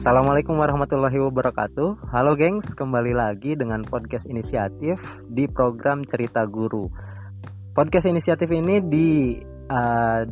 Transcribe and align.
Assalamualaikum 0.00 0.56
warahmatullahi 0.56 1.20
wabarakatuh. 1.28 2.08
Halo 2.08 2.32
gengs, 2.32 2.72
kembali 2.72 3.12
lagi 3.12 3.52
dengan 3.52 3.84
podcast 3.84 4.24
inisiatif 4.32 4.96
di 5.28 5.44
program 5.44 6.08
Cerita 6.08 6.40
Guru. 6.48 6.88
Podcast 7.76 8.08
inisiatif 8.08 8.48
ini 8.48 8.80
di 8.80 9.36
uh, 9.68 10.24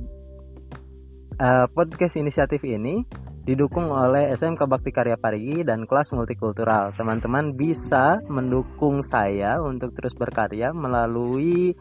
uh, 1.36 1.66
podcast 1.68 2.16
inisiatif 2.16 2.64
ini 2.64 3.04
didukung 3.44 3.92
oleh 3.92 4.32
SMK 4.32 4.64
Bakti 4.64 4.88
Karya 4.88 5.20
Parigi 5.20 5.60
dan 5.68 5.84
kelas 5.84 6.16
multikultural. 6.16 6.96
Teman-teman 6.96 7.52
bisa 7.52 8.24
mendukung 8.24 9.04
saya 9.04 9.60
untuk 9.60 9.92
terus 9.92 10.16
berkarya 10.16 10.72
melalui 10.72 11.76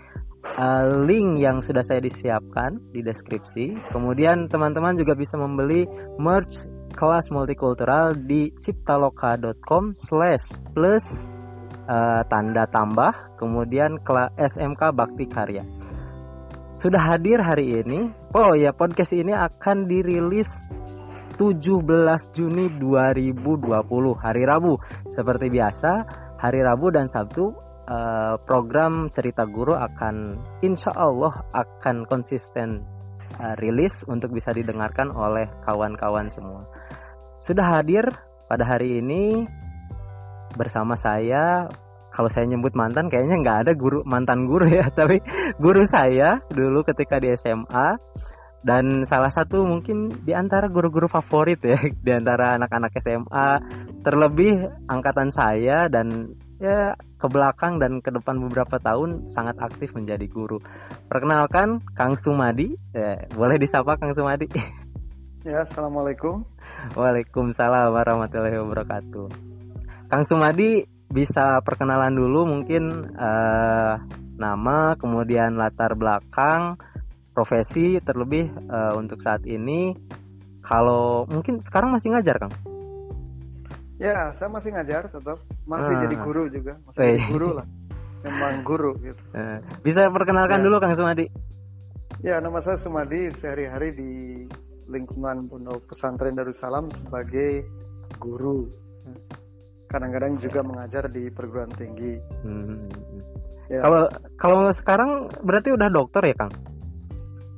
uh, 0.60 0.92
link 1.08 1.40
yang 1.40 1.64
sudah 1.64 1.88
saya 1.88 2.04
disiapkan 2.04 2.92
di 2.92 3.00
deskripsi. 3.00 3.96
Kemudian 3.96 4.52
teman-teman 4.52 5.00
juga 5.00 5.16
bisa 5.16 5.40
membeli 5.40 5.88
merch 6.20 6.77
kelas 6.98 7.30
multikultural 7.30 8.18
di 8.18 8.50
ciptaloka.com 8.58 9.94
slash 9.94 10.58
plus 10.74 11.30
uh, 11.86 12.26
tanda 12.26 12.66
tambah 12.66 13.38
kemudian 13.38 14.02
SMK 14.34 14.82
Bakti 14.98 15.26
Karya. 15.30 15.64
Sudah 16.74 17.14
hadir 17.14 17.38
hari 17.46 17.86
ini. 17.86 18.10
Oh 18.34 18.58
ya 18.58 18.74
podcast 18.74 19.14
ini 19.14 19.30
akan 19.34 19.86
dirilis 19.86 20.50
17 21.38 21.86
Juni 22.34 22.66
2020 22.82 23.46
hari 24.18 24.44
Rabu. 24.46 24.82
Seperti 25.14 25.54
biasa 25.54 25.92
hari 26.42 26.66
Rabu 26.66 26.90
dan 26.90 27.06
Sabtu 27.06 27.54
uh, 27.86 28.42
program 28.42 29.14
cerita 29.14 29.46
guru 29.46 29.78
akan 29.78 30.38
insya 30.66 30.98
Allah 30.98 31.46
akan 31.54 32.10
konsisten 32.10 32.82
uh, 33.38 33.54
rilis 33.62 34.02
untuk 34.10 34.34
bisa 34.34 34.50
didengarkan 34.50 35.14
oleh 35.14 35.46
kawan-kawan 35.62 36.30
semua 36.30 36.77
sudah 37.38 37.78
hadir 37.78 38.06
pada 38.50 38.64
hari 38.66 39.02
ini 39.04 39.46
bersama 40.56 40.98
saya 40.98 41.70
kalau 42.10 42.32
saya 42.32 42.50
nyebut 42.50 42.74
mantan 42.74 43.12
kayaknya 43.12 43.38
nggak 43.44 43.58
ada 43.68 43.72
guru 43.78 44.02
mantan 44.08 44.50
guru 44.50 44.66
ya 44.66 44.90
tapi 45.00 45.22
guru 45.62 45.84
saya 45.86 46.42
dulu 46.50 46.82
ketika 46.82 47.22
di 47.22 47.30
SMA 47.38 48.00
dan 48.66 49.06
salah 49.06 49.30
satu 49.30 49.62
mungkin 49.64 50.10
di 50.26 50.34
antara 50.34 50.68
guru-guru 50.68 51.06
favorit 51.06 51.62
ya 51.62 51.78
di 52.06 52.12
antara 52.12 52.58
anak-anak 52.58 52.92
SMA 52.98 53.50
terlebih 54.02 54.66
angkatan 54.90 55.30
saya 55.30 55.86
dan 55.88 56.34
ya 56.58 56.98
ke 57.18 57.28
belakang 57.30 57.78
dan 57.78 58.02
ke 58.02 58.10
depan 58.10 58.38
beberapa 58.50 58.82
tahun 58.82 59.30
sangat 59.30 59.58
aktif 59.62 59.94
menjadi 59.94 60.26
guru. 60.30 60.58
Perkenalkan 61.10 61.82
Kang 61.94 62.18
Sumadi, 62.18 62.74
ya, 62.94 63.30
boleh 63.34 63.58
disapa 63.62 63.98
Kang 63.98 64.14
Sumadi. 64.14 64.50
Ya, 65.48 65.64
assalamualaikum. 65.64 66.44
Waalaikumsalam 66.92 67.96
warahmatullahi 67.96 68.60
wabarakatuh. 68.60 69.28
Kang 70.12 70.28
Sumadi 70.28 70.84
bisa 71.08 71.64
perkenalan 71.64 72.12
dulu 72.12 72.52
mungkin 72.52 73.16
uh, 73.16 73.96
nama, 74.36 75.00
kemudian 75.00 75.56
latar 75.56 75.96
belakang, 75.96 76.76
profesi 77.32 77.96
terlebih 78.04 78.52
uh, 78.68 79.00
untuk 79.00 79.24
saat 79.24 79.48
ini. 79.48 79.96
Kalau 80.60 81.24
mungkin 81.32 81.64
sekarang 81.64 81.96
masih 81.96 82.12
ngajar, 82.12 82.44
Kang? 82.44 82.52
Ya, 84.04 84.36
saya 84.36 84.52
masih 84.52 84.76
ngajar 84.76 85.08
tetap, 85.08 85.40
masih 85.64 85.96
ah. 85.96 86.02
jadi 86.04 86.16
guru 86.28 86.44
juga, 86.52 86.76
masih 86.92 87.16
jadi 87.16 87.24
guru 87.32 87.50
lah. 87.56 87.68
Memang 88.20 88.68
guru 88.68 89.00
gitu. 89.00 89.24
Eh, 89.40 89.64
bisa 89.80 90.12
perkenalkan 90.12 90.60
ya. 90.60 90.64
dulu 90.68 90.84
Kang 90.84 90.92
Sumadi. 90.92 91.32
Ya, 92.20 92.44
nama 92.44 92.60
saya 92.60 92.76
Sumadi, 92.76 93.32
sehari-hari 93.32 93.96
di 93.96 94.12
lingkungan 94.88 95.52
pondok 95.52 95.84
pesantren 95.88 96.36
Darussalam 96.36 96.88
sebagai 96.92 97.68
guru. 98.20 98.68
Kadang-kadang 99.88 100.36
juga 100.40 100.60
mengajar 100.64 101.08
di 101.08 101.32
perguruan 101.32 101.72
tinggi. 101.76 102.20
Hmm. 102.44 102.88
Ya. 103.68 103.84
Kalau 103.84 104.02
kalau 104.40 104.62
sekarang 104.72 105.32
berarti 105.44 105.76
udah 105.76 105.88
dokter 105.92 106.32
ya, 106.32 106.36
Kang? 106.36 106.54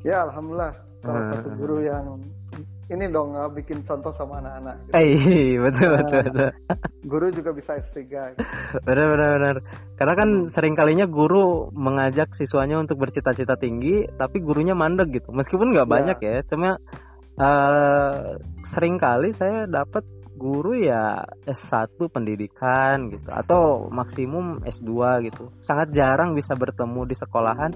Ya, 0.02 0.18
alhamdulillah. 0.26 0.74
Salah 1.02 1.22
hmm. 1.26 1.32
satu 1.34 1.50
guru 1.58 1.78
yang 1.86 2.06
ini 2.90 3.06
dong 3.14 3.38
bikin 3.54 3.86
contoh 3.86 4.10
sama 4.10 4.42
anak-anak. 4.42 4.76
Gitu. 4.90 4.94
Eh, 4.98 5.54
betul, 5.62 5.88
nah, 5.94 5.98
betul, 6.02 6.20
betul. 6.26 6.50
Guru 7.06 7.26
juga 7.30 7.52
bisa 7.54 7.78
S3. 7.78 7.98
Gitu. 8.02 8.42
Benar, 8.82 9.06
benar, 9.14 9.30
benar. 9.38 9.56
Karena 9.94 10.14
kan 10.18 10.30
sering 10.50 10.74
kalinya 10.74 11.06
guru 11.06 11.70
mengajak 11.70 12.34
siswanya 12.34 12.82
untuk 12.82 12.98
bercita-cita 12.98 13.62
tinggi, 13.62 14.10
tapi 14.18 14.42
gurunya 14.42 14.74
mandek 14.74 15.22
gitu. 15.22 15.30
Meskipun 15.30 15.70
nggak 15.70 15.86
ya. 15.86 15.94
banyak 15.94 16.18
ya, 16.18 16.36
cuma 16.50 16.82
uh, 17.40 18.36
sering 18.62 19.00
kali 19.00 19.32
saya 19.32 19.66
dapat 19.66 20.04
guru 20.40 20.72
ya 20.80 21.20
S1 21.44 22.00
pendidikan 22.08 23.12
gitu 23.12 23.28
atau 23.28 23.92
maksimum 23.92 24.64
S2 24.64 24.92
gitu. 25.28 25.52
Sangat 25.60 25.92
jarang 25.92 26.32
bisa 26.32 26.56
bertemu 26.56 27.04
di 27.04 27.16
sekolahan 27.20 27.72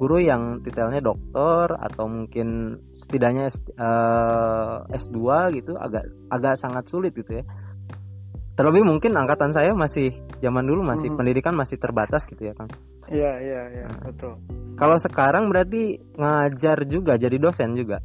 guru 0.00 0.20
yang 0.20 0.64
titelnya 0.64 1.04
dokter 1.04 1.76
atau 1.76 2.08
mungkin 2.08 2.80
setidaknya 2.96 3.52
S, 3.52 3.60
uh, 3.76 4.88
eh, 4.88 4.96
S2 4.96 5.20
gitu 5.60 5.76
agak 5.76 6.08
agak 6.32 6.56
sangat 6.56 6.88
sulit 6.88 7.12
gitu 7.12 7.40
ya. 7.40 7.44
Terlebih 8.56 8.88
mungkin 8.88 9.12
angkatan 9.12 9.52
saya 9.52 9.76
masih 9.76 10.16
zaman 10.40 10.64
dulu 10.64 10.80
masih 10.80 11.12
hmm. 11.12 11.20
pendidikan 11.20 11.52
masih 11.52 11.76
terbatas 11.76 12.24
gitu 12.24 12.48
ya, 12.48 12.56
Kang. 12.56 12.72
Iya, 13.12 13.36
iya, 13.44 13.62
iya, 13.68 13.84
nah. 13.84 14.08
betul. 14.08 14.40
Kalau 14.80 14.96
sekarang 14.96 15.52
berarti 15.52 16.00
ngajar 16.16 16.88
juga 16.88 17.20
jadi 17.20 17.36
dosen 17.36 17.76
juga. 17.76 18.00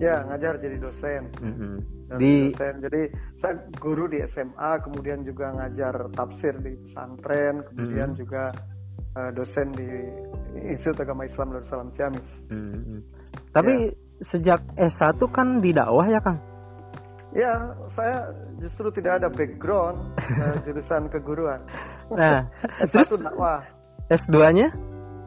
Ya 0.00 0.24
ngajar 0.24 0.56
jadi 0.58 0.76
dosen. 0.80 1.22
Mm-hmm. 1.38 1.74
di 2.18 2.50
dosen. 2.50 2.74
Jadi 2.82 3.02
saya 3.38 3.54
guru 3.78 4.10
di 4.10 4.18
SMA, 4.26 4.82
kemudian 4.82 5.22
juga 5.22 5.54
ngajar 5.54 6.10
tafsir 6.10 6.56
di 6.58 6.74
pesantren, 6.82 7.62
kemudian 7.70 8.16
mm-hmm. 8.16 8.22
juga 8.24 8.50
uh, 9.14 9.30
dosen 9.30 9.70
di 9.76 9.88
Institut 10.66 11.06
Agama 11.06 11.28
Islam 11.28 11.54
Darussalam 11.54 11.92
Ciamis. 11.94 12.28
Mm-hmm. 12.50 12.98
Tapi 13.54 13.74
ya. 13.86 13.94
sejak 14.24 14.60
S1 14.74 15.20
kan 15.30 15.62
di 15.62 15.70
dakwah 15.70 16.08
ya 16.08 16.18
Kang? 16.24 16.40
Ya, 17.30 17.54
saya 17.94 18.26
justru 18.58 18.90
tidak 18.90 19.22
ada 19.22 19.28
background 19.30 20.18
uh, 20.18 20.56
jurusan 20.66 21.06
keguruan. 21.14 21.62
Nah, 22.10 22.50
S1 22.82 22.90
terus 22.90 23.22
dakwah. 23.22 23.62
S2-nya? 24.10 24.74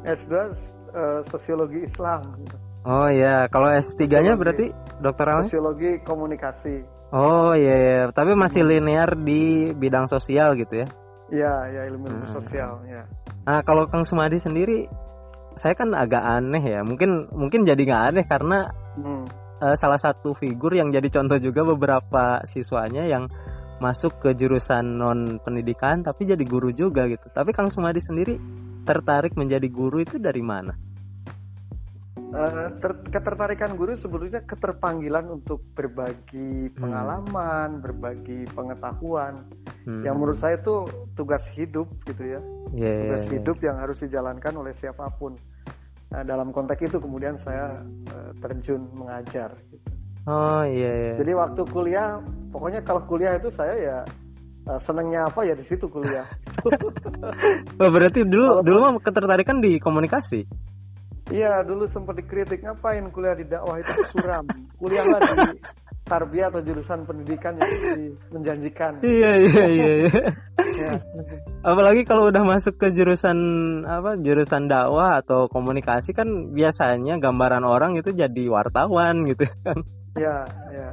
S2 0.03 0.35
uh, 0.35 1.22
sosiologi 1.31 1.88
Islam. 1.88 2.35
Oh 2.84 3.08
iya, 3.08 3.48
kalau 3.48 3.72
S3-nya 3.72 4.36
berarti 4.36 4.76
dokter 5.00 5.26
apa? 5.32 5.48
Sosiologi 5.48 6.04
komunikasi. 6.04 6.84
Oh 7.16 7.56
iya, 7.56 7.76
iya, 7.80 8.00
tapi 8.12 8.36
masih 8.36 8.68
linear 8.68 9.16
di 9.16 9.72
bidang 9.72 10.10
sosial 10.12 10.60
gitu 10.60 10.84
ya? 10.84 10.88
Iya, 11.32 11.54
ya 11.72 11.82
ilmu 11.88 12.12
ilmu 12.12 12.26
hmm. 12.28 12.36
sosial 12.36 12.84
ya. 12.84 13.08
Nah 13.48 13.64
kalau 13.64 13.88
Kang 13.88 14.04
Sumadi 14.04 14.38
sendiri, 14.38 14.92
saya 15.56 15.74
kan 15.80 15.96
agak 15.96 16.20
aneh 16.20 16.60
ya. 16.60 16.84
Mungkin 16.84 17.32
mungkin 17.32 17.64
jadi 17.64 17.80
nggak 17.80 18.04
aneh 18.12 18.26
karena 18.28 18.68
hmm. 19.00 19.24
uh, 19.64 19.76
salah 19.80 19.98
satu 19.98 20.36
figur 20.36 20.76
yang 20.76 20.92
jadi 20.92 21.08
contoh 21.08 21.40
juga 21.40 21.64
beberapa 21.64 22.44
siswanya 22.44 23.08
yang 23.08 23.32
masuk 23.80 24.22
ke 24.24 24.30
jurusan 24.38 24.96
non 24.96 25.40
pendidikan 25.44 26.04
tapi 26.04 26.28
jadi 26.28 26.44
guru 26.44 26.76
juga 26.76 27.08
gitu. 27.08 27.32
Tapi 27.32 27.56
Kang 27.56 27.72
Sumadi 27.72 28.04
sendiri 28.04 28.36
tertarik 28.84 29.34
menjadi 29.40 29.66
guru 29.72 30.04
itu 30.04 30.20
dari 30.20 30.44
mana? 30.44 30.93
Uh, 32.34 32.74
ter 32.82 32.98
ketertarikan 33.14 33.78
guru 33.78 33.94
sebetulnya 33.94 34.42
keterpanggilan 34.42 35.30
untuk 35.30 35.62
berbagi 35.78 36.74
hmm. 36.74 36.82
pengalaman, 36.82 37.78
hmm. 37.78 37.84
berbagi 37.86 38.40
pengetahuan, 38.58 39.46
hmm. 39.86 40.02
yang 40.02 40.18
menurut 40.18 40.42
saya 40.42 40.58
itu 40.58 40.82
tugas 41.14 41.46
hidup 41.54 41.86
gitu 42.10 42.26
ya, 42.26 42.42
yeah, 42.74 43.06
tugas 43.06 43.30
yeah, 43.30 43.34
hidup 43.38 43.58
yang 43.62 43.78
harus 43.78 44.02
dijalankan 44.02 44.50
oleh 44.58 44.74
siapa 44.74 45.14
pun. 45.14 45.38
Nah, 46.10 46.26
dalam 46.26 46.50
konteks 46.50 46.90
itu 46.90 46.98
kemudian 46.98 47.38
saya 47.38 47.86
uh, 47.86 48.32
terjun 48.42 48.82
mengajar. 48.98 49.53
Gitu. 49.70 49.94
Oh 50.26 50.64
iya. 50.66 50.90
Yeah, 50.90 50.96
yeah. 50.96 51.16
Jadi 51.22 51.32
waktu 51.38 51.62
kuliah, 51.70 52.18
pokoknya 52.50 52.82
kalau 52.82 53.06
kuliah 53.06 53.38
itu 53.38 53.53
saya 53.53 53.76
ya 53.78 53.97
uh, 54.74 54.79
senengnya 54.82 55.28
apa 55.28 55.44
ya 55.44 55.53
di 55.53 55.66
situ 55.66 55.86
kuliah. 55.86 56.26
oh, 57.82 57.90
berarti 57.94 58.24
dulu 58.24 58.64
dulu 58.64 58.78
mah 58.82 58.91
ketertarikan 59.03 59.59
di 59.59 59.78
komunikasi. 59.78 60.47
Iya, 61.31 61.64
dulu 61.64 61.87
sempat 61.87 62.20
dikritik 62.20 62.67
ngapain 62.67 63.08
kuliah 63.14 63.35
di 63.37 63.47
dakwah 63.47 63.79
itu 63.79 63.91
suram. 64.11 64.43
Kuliahlah 64.75 65.20
di 65.23 65.55
tarbiyah 66.03 66.52
atau 66.52 66.59
jurusan 66.59 67.08
pendidikan 67.08 67.55
yang 67.55 67.72
menjanjikan. 68.35 68.99
Iya, 68.99 69.31
iya, 69.40 69.66
iya, 69.72 69.91
iya. 70.03 70.23
ya. 70.75 70.91
Apalagi 71.64 72.03
kalau 72.03 72.28
udah 72.28 72.43
masuk 72.43 72.75
ke 72.75 72.91
jurusan 72.91 73.37
apa? 73.87 74.20
Jurusan 74.20 74.67
dakwah 74.67 75.23
atau 75.23 75.47
komunikasi 75.47 76.11
kan 76.11 76.52
biasanya 76.52 77.23
gambaran 77.23 77.64
orang 77.64 77.96
itu 77.96 78.11
jadi 78.11 78.43
wartawan 78.52 79.23
gitu 79.23 79.47
kan. 79.64 79.79
Iya, 80.19 80.37
iya. 80.76 80.90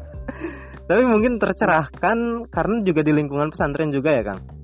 Tapi 0.87 1.03
mungkin 1.07 1.43
tercerahkan 1.43 2.49
karena 2.51 2.77
juga 2.87 3.03
di 3.03 3.13
lingkungan 3.15 3.51
pesantren 3.51 3.91
juga 3.91 4.15
ya, 4.15 4.23
Kang? 4.31 4.60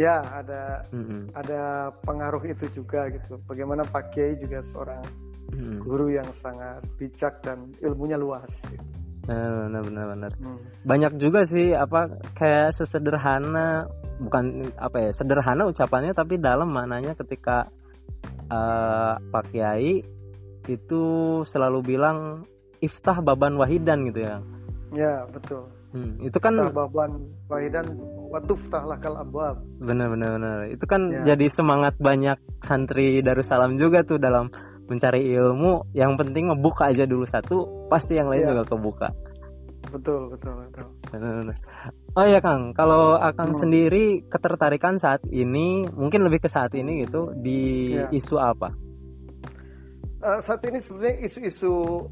Ya, 0.00 0.24
ada 0.24 0.88
mm-hmm. 0.96 1.36
ada 1.36 1.92
pengaruh 2.08 2.40
itu 2.48 2.64
juga 2.72 3.12
gitu. 3.12 3.36
Bagaimana 3.44 3.84
Pak 3.84 4.16
Kiai 4.16 4.40
juga 4.40 4.64
seorang 4.72 5.04
mm-hmm. 5.52 5.78
guru 5.84 6.08
yang 6.08 6.28
sangat 6.40 6.80
bijak 6.96 7.44
dan 7.44 7.68
ilmunya 7.84 8.16
luas. 8.16 8.48
Gitu. 8.64 9.00
benar 9.30 9.84
benar 9.84 10.06
benar 10.16 10.32
hmm. 10.42 10.58
banyak 10.82 11.12
juga 11.22 11.46
sih 11.46 11.70
apa 11.76 12.18
kayak 12.34 12.74
sesederhana 12.74 13.86
bukan 14.18 14.74
apa 14.74 15.06
ya 15.06 15.10
sederhana 15.14 15.70
ucapannya 15.70 16.16
tapi 16.16 16.40
dalam 16.40 16.72
maknanya 16.72 17.14
ketika 17.14 17.70
uh, 18.50 19.14
Pak 19.20 19.44
Kiai 19.54 20.02
itu 20.66 21.04
selalu 21.46 21.94
bilang 21.94 22.42
iftah 22.80 23.22
baban 23.22 23.56
wahidan 23.56 24.08
gitu 24.10 24.20
ya 24.24 24.36
ya 24.92 25.14
betul 25.30 25.68
hmm, 25.94 26.26
itu 26.26 26.38
kan 26.42 26.56
baban 26.74 27.30
wahidan 27.46 27.86
watuftah 28.30 28.86
lakal 28.86 29.18
abwab 29.18 29.58
benar 29.82 30.06
benar 30.14 30.38
benar 30.38 30.56
itu 30.70 30.84
kan 30.86 31.10
ya. 31.10 31.34
jadi 31.34 31.46
semangat 31.50 31.98
banyak 31.98 32.38
santri 32.62 33.18
Darussalam 33.20 33.74
juga 33.74 34.06
tuh 34.06 34.22
dalam 34.22 34.48
mencari 34.86 35.34
ilmu 35.34 35.90
yang 35.94 36.14
penting 36.14 36.50
ngebuka 36.50 36.94
aja 36.94 37.06
dulu 37.06 37.26
satu 37.26 37.86
pasti 37.90 38.14
yang 38.14 38.30
lain 38.30 38.46
ya. 38.46 38.48
juga 38.54 38.64
kebuka 38.70 39.08
betul 39.90 40.30
betul 40.30 40.52
betul 40.62 40.86
oh 42.14 42.26
ya 42.26 42.38
kang 42.38 42.70
kalau 42.70 43.18
akang 43.18 43.50
hmm. 43.50 43.60
sendiri 43.60 44.04
ketertarikan 44.30 44.98
saat 45.02 45.26
ini 45.26 45.90
mungkin 45.90 46.22
lebih 46.22 46.46
ke 46.46 46.48
saat 46.50 46.70
ini 46.78 47.06
gitu 47.06 47.34
di 47.34 47.94
ya. 47.98 48.06
isu 48.14 48.38
apa 48.38 48.70
uh, 50.22 50.40
saat 50.44 50.62
ini 50.70 50.78
sebenarnya 50.78 51.26
isu-isu 51.26 52.06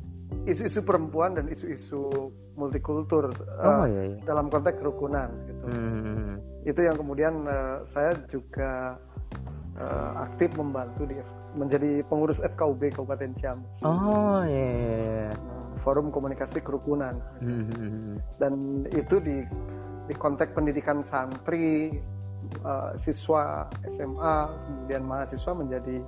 isu-isu 0.45 0.85
perempuan 0.85 1.37
dan 1.37 1.49
isu-isu 1.49 2.33
multikultur 2.57 3.33
uh, 3.61 3.85
iya, 3.89 4.17
iya. 4.17 4.19
dalam 4.29 4.53
konteks 4.53 4.81
kerukunan 4.81 5.29
gitu 5.49 5.65
hmm. 5.73 6.33
itu 6.69 6.81
yang 6.85 6.97
kemudian 6.97 7.49
uh, 7.49 7.81
saya 7.89 8.13
juga 8.29 9.01
uh, 9.81 10.13
aktif 10.29 10.53
membantu 10.57 11.09
di 11.09 11.17
menjadi 11.57 12.05
pengurus 12.07 12.39
FKUB 12.45 12.93
Kabupaten 12.93 13.33
Ciamis. 13.41 13.81
Oh 13.81 14.45
iya. 14.45 14.53
Yeah. 14.53 14.73
Iya. 14.77 15.31
Forum 15.87 16.11
Komunikasi 16.11 16.61
Kerukunan. 16.61 17.23
Mm-hmm. 17.41 18.21
Dan 18.37 18.85
itu 18.93 19.17
di 19.23 19.41
di 20.09 20.15
konteks 20.17 20.53
pendidikan 20.53 21.05
santri, 21.05 21.97
uh, 22.65 22.93
siswa 22.97 23.69
SMA, 23.87 24.37
kemudian 24.67 25.03
mahasiswa 25.05 25.53
menjadi 25.55 26.01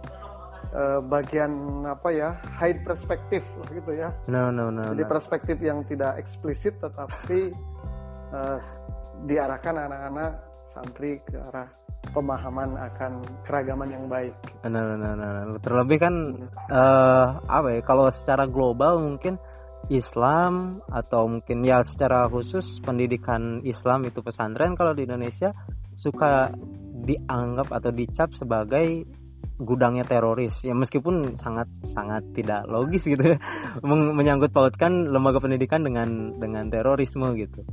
uh, 0.74 1.00
bagian 1.04 1.82
apa 1.86 2.08
ya 2.10 2.30
high 2.58 2.76
perspektif 2.82 3.42
gitu 3.70 3.92
ya. 3.94 4.14
No 4.30 4.50
no 4.50 4.70
no. 4.70 4.90
Jadi 4.94 5.04
no. 5.06 5.10
perspektif 5.10 5.56
yang 5.62 5.86
tidak 5.86 6.18
eksplisit 6.18 6.78
tetapi 6.78 7.54
uh, 8.34 8.58
diarahkan 9.28 9.76
anak-anak 9.76 10.32
santri 10.70 11.18
ke 11.26 11.36
arah 11.36 11.68
pemahaman 12.10 12.80
akan 12.80 13.20
keragaman 13.44 13.92
yang 13.92 14.04
baik. 14.08 14.32
Nah, 14.64 14.96
nah, 14.96 15.12
nah, 15.12 15.60
terlebih 15.60 15.98
kan 16.00 16.14
uh, 16.72 17.26
apa 17.44 17.76
ya? 17.76 17.80
Kalau 17.84 18.08
secara 18.08 18.48
global 18.48 19.04
mungkin 19.04 19.36
Islam 19.92 20.84
atau 20.88 21.28
mungkin 21.28 21.64
ya 21.64 21.80
secara 21.84 22.28
khusus 22.28 22.80
pendidikan 22.84 23.64
Islam 23.64 24.04
itu 24.08 24.20
pesantren 24.20 24.76
kalau 24.76 24.92
di 24.92 25.08
Indonesia 25.08 25.52
suka 25.96 26.52
dianggap 27.00 27.72
atau 27.72 27.90
dicap 27.92 28.30
sebagai 28.36 29.08
gudangnya 29.60 30.08
teroris 30.08 30.64
ya 30.64 30.72
meskipun 30.72 31.36
sangat 31.36 31.68
sangat 31.72 32.24
tidak 32.32 32.64
logis 32.64 33.04
gitu 33.04 33.36
ya 33.36 33.38
menyangkut 34.18 34.52
pautkan 34.52 35.08
lembaga 35.12 35.40
pendidikan 35.40 35.84
dengan 35.84 36.36
dengan 36.40 36.68
terorisme 36.72 37.32
gitu 37.36 37.64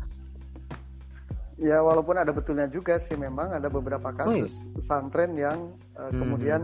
Ya 1.58 1.82
walaupun 1.82 2.22
ada 2.22 2.30
betulnya 2.30 2.70
juga 2.70 3.02
sih 3.02 3.18
memang 3.18 3.50
ada 3.50 3.66
beberapa 3.66 4.14
kasus 4.14 4.30
oh, 4.30 4.38
iya. 4.46 4.74
pesantren 4.78 5.34
yang 5.34 5.74
uh, 5.98 6.06
hmm. 6.06 6.20
kemudian 6.22 6.62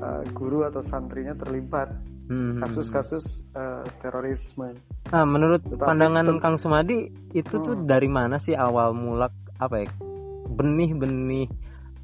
uh, 0.00 0.24
guru 0.32 0.64
atau 0.64 0.80
santrinya 0.80 1.36
terlibat 1.36 1.92
hmm. 2.32 2.64
kasus-kasus 2.64 3.44
uh, 3.52 3.84
terorisme. 4.00 4.72
Nah, 5.12 5.28
menurut 5.28 5.60
Tetapi 5.60 5.84
pandangan 5.84 6.24
itu, 6.24 6.40
Kang 6.40 6.56
Sumadi 6.56 6.98
itu 7.36 7.54
hmm. 7.60 7.64
tuh 7.68 7.76
dari 7.84 8.08
mana 8.08 8.40
sih 8.40 8.56
awal 8.56 8.96
mulak 8.96 9.36
apa 9.60 9.84
ya 9.84 9.88
benih-benih 10.52 11.46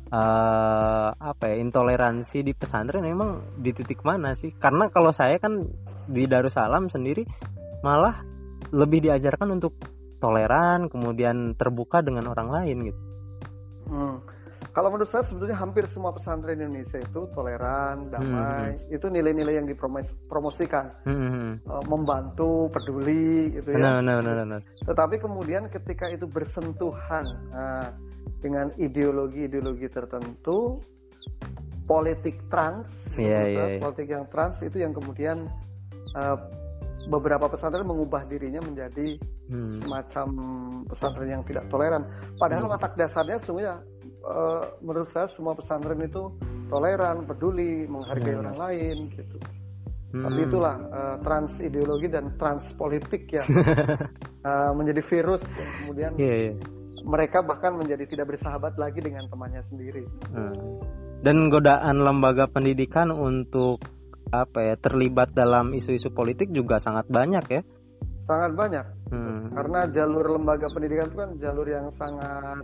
uh, 0.08 1.08
apa 1.14 1.44
ya 1.52 1.56
intoleransi 1.60 2.44
di 2.44 2.52
pesantren 2.52 3.05
memang 3.05 3.60
di 3.60 3.70
titik 3.72 4.02
mana 4.02 4.32
sih? 4.34 4.52
Karena 4.56 4.88
kalau 4.88 5.12
saya 5.12 5.37
kan 5.40 5.69
di 6.08 6.25
Darussalam 6.25 6.88
sendiri 6.88 7.22
malah 7.84 8.25
lebih 8.72 9.05
diajarkan 9.05 9.60
untuk 9.60 9.76
toleran 10.19 10.90
kemudian 10.90 11.55
terbuka 11.55 12.02
dengan 12.02 12.26
orang 12.28 12.49
lain 12.50 12.76
gitu 12.90 13.00
hmm. 13.88 14.16
kalau 14.75 14.90
menurut 14.90 15.08
saya 15.08 15.22
sebetulnya 15.25 15.56
hampir 15.56 15.87
semua 15.87 16.10
pesantren 16.10 16.58
Indonesia 16.58 16.99
itu 16.99 17.31
toleran 17.32 18.10
damai 18.10 18.75
hmm. 18.76 18.94
itu 18.99 19.06
nilai-nilai 19.06 19.62
yang 19.62 19.66
dipromosikan 19.70 20.90
hmm. 21.06 21.62
uh, 21.64 21.84
membantu 21.87 22.66
peduli 22.75 23.55
gitu 23.55 23.78
ya 23.78 24.02
no, 24.02 24.02
no, 24.02 24.19
no, 24.20 24.43
no. 24.43 24.58
tetapi 24.84 25.22
kemudian 25.22 25.70
ketika 25.70 26.10
itu 26.10 26.26
bersentuhan 26.26 27.25
uh, 27.55 27.88
dengan 28.38 28.70
ideologi-ideologi 28.79 29.88
tertentu 29.90 30.79
politik 31.88 32.46
trans 32.52 32.93
yeah, 33.17 33.49
yeah, 33.49 33.67
yeah. 33.75 33.81
politik 33.81 34.06
yang 34.12 34.29
trans 34.29 34.61
itu 34.61 34.85
yang 34.85 34.93
kemudian 34.93 35.49
uh, 36.14 36.37
beberapa 37.08 37.49
pesantren 37.49 37.88
mengubah 37.88 38.29
dirinya 38.29 38.61
menjadi 38.61 39.17
hmm. 39.49 39.85
semacam 39.85 40.29
pesantren 40.88 41.29
yang 41.31 41.43
tidak 41.49 41.64
toleran. 41.73 42.05
Padahal 42.37 42.69
hmm. 42.69 42.73
watak 42.76 42.93
dasarnya 43.00 43.40
sesungguhnya 43.40 43.75
uh, 44.25 44.76
menurut 44.84 45.08
saya 45.08 45.31
semua 45.32 45.56
pesantren 45.56 46.00
itu 46.05 46.32
toleran, 46.69 47.25
peduli, 47.25 47.88
menghargai 47.88 48.34
hmm. 48.37 48.43
orang 48.44 48.56
lain 48.58 48.96
gitu. 49.14 49.37
Hmm. 50.08 50.25
Tapi 50.25 50.41
itulah 50.49 50.76
uh, 50.88 51.17
trans 51.20 51.52
ideologi 51.61 52.08
dan 52.08 52.37
trans 52.41 52.73
politik 52.76 53.29
yang 53.29 53.49
uh, 54.44 54.73
menjadi 54.79 55.02
virus 55.05 55.43
yang 55.44 55.70
kemudian 55.84 56.12
yeah, 56.17 56.37
yeah. 56.52 56.56
Mereka 57.08 57.40
bahkan 57.40 57.72
menjadi 57.81 58.05
tidak 58.05 58.37
bersahabat 58.37 58.76
lagi 58.76 59.00
dengan 59.00 59.25
temannya 59.32 59.64
sendiri. 59.64 60.05
Hmm. 60.28 60.52
Dan 61.25 61.49
godaan 61.49 62.05
lembaga 62.05 62.46
pendidikan 62.46 63.10
untuk 63.10 63.81
apa 64.28 64.60
ya 64.60 64.75
terlibat 64.76 65.32
dalam 65.32 65.72
isu-isu 65.72 66.12
politik 66.12 66.52
juga 66.52 66.76
sangat 66.76 67.08
banyak 67.08 67.44
ya 67.49 67.62
sangat 68.28 68.52
banyak 68.52 68.87
hmm. 69.08 69.56
karena 69.56 69.81
jalur 69.88 70.37
lembaga 70.37 70.69
pendidikan 70.69 71.08
itu 71.08 71.16
kan 71.16 71.31
jalur 71.40 71.64
yang 71.64 71.88
sangat 71.96 72.60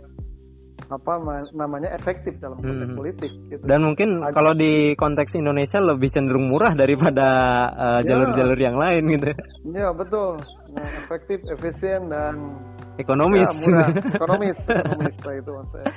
apa 0.85 1.13
namanya 1.57 1.89
efektif 1.97 2.37
dalam 2.37 2.61
konteks 2.61 2.93
hmm. 2.93 2.99
politik 2.99 3.31
gitu. 3.49 3.63
dan 3.65 3.81
mungkin 3.81 4.21
Aja. 4.21 4.37
kalau 4.37 4.53
di 4.53 4.93
konteks 4.93 5.33
Indonesia 5.33 5.81
lebih 5.81 6.09
cenderung 6.13 6.45
murah 6.45 6.77
daripada 6.77 7.27
uh, 7.73 8.01
jalur-jalur 8.05 8.59
yang 8.59 8.77
lain 8.77 9.03
gitu 9.17 9.33
ya 9.73 9.89
betul 9.89 10.37
nah, 10.69 10.85
efektif 11.01 11.41
efisien 11.49 12.05
dan 12.13 12.61
ekonomis 12.97 13.47
ya, 13.47 13.57
murah 13.59 13.87
ekonomis 14.17 14.57
ekonomis 14.63 15.15
itu 15.19 15.51
maksudnya 15.51 15.91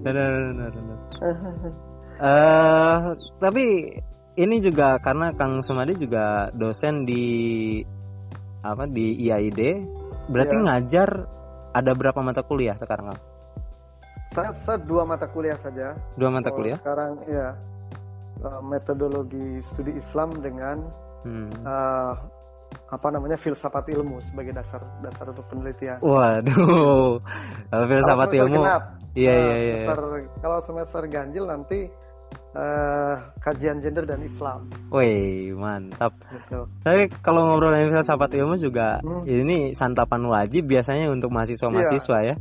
benar 0.00 0.28
benar 0.32 0.70
benar 0.72 0.98
uh, 2.20 2.98
tapi 3.38 3.64
ini 4.38 4.56
juga 4.62 5.02
karena 5.02 5.34
Kang 5.34 5.60
Sumadi 5.66 5.98
juga 5.98 6.54
dosen 6.54 7.02
di 7.02 7.26
apa 8.62 8.86
di 8.86 9.26
IAID 9.26 9.60
berarti 10.30 10.56
ya. 10.56 10.62
ngajar 10.62 11.10
ada 11.74 11.92
berapa 11.94 12.20
mata 12.22 12.42
kuliah 12.46 12.74
sekarang 12.78 13.12
Kang? 13.14 13.20
Saya, 14.28 14.50
saya 14.60 14.78
dua 14.84 15.08
mata 15.08 15.24
kuliah 15.24 15.56
saja. 15.56 15.96
Dua 16.20 16.28
mata 16.28 16.52
kuliah? 16.52 16.76
sekarang 16.84 17.24
ya 17.26 17.56
metodologi 18.62 19.58
studi 19.66 19.98
Islam 19.98 20.30
dengan 20.38 20.86
hmm. 21.26 21.50
uh, 21.66 22.14
apa 22.88 23.08
namanya 23.12 23.36
filsafat 23.36 23.84
ilmu 23.92 24.20
sebagai 24.24 24.56
dasar 24.56 24.80
dasar 25.04 25.28
untuk 25.32 25.44
penelitian. 25.52 26.00
Waduh, 26.00 27.20
kalau 27.68 27.84
filsafat 27.88 28.30
ilmu. 28.32 28.62
Iya 29.16 29.32
iya 29.34 29.56
iya. 29.60 29.76
Kalau 30.40 30.58
semester 30.64 31.02
ganjil 31.08 31.44
nanti 31.48 31.88
uh, 32.56 33.14
kajian 33.40 33.80
gender 33.84 34.04
dan 34.08 34.20
Islam. 34.24 34.68
Wih 34.88 35.52
mantap. 35.56 36.16
Gitu. 36.32 36.64
Tapi 36.84 37.02
kalau 37.20 37.48
ngobrol 37.48 37.74
dengan 37.74 38.04
sahabat 38.04 38.32
ilmu 38.32 38.56
juga 38.56 39.00
hmm. 39.04 39.24
ini 39.28 39.58
santapan 39.76 40.24
wajib 40.24 40.68
biasanya 40.68 41.12
untuk 41.12 41.32
mahasiswa-mahasiswa 41.32 42.18
iya. 42.24 42.34
ya. 42.34 42.36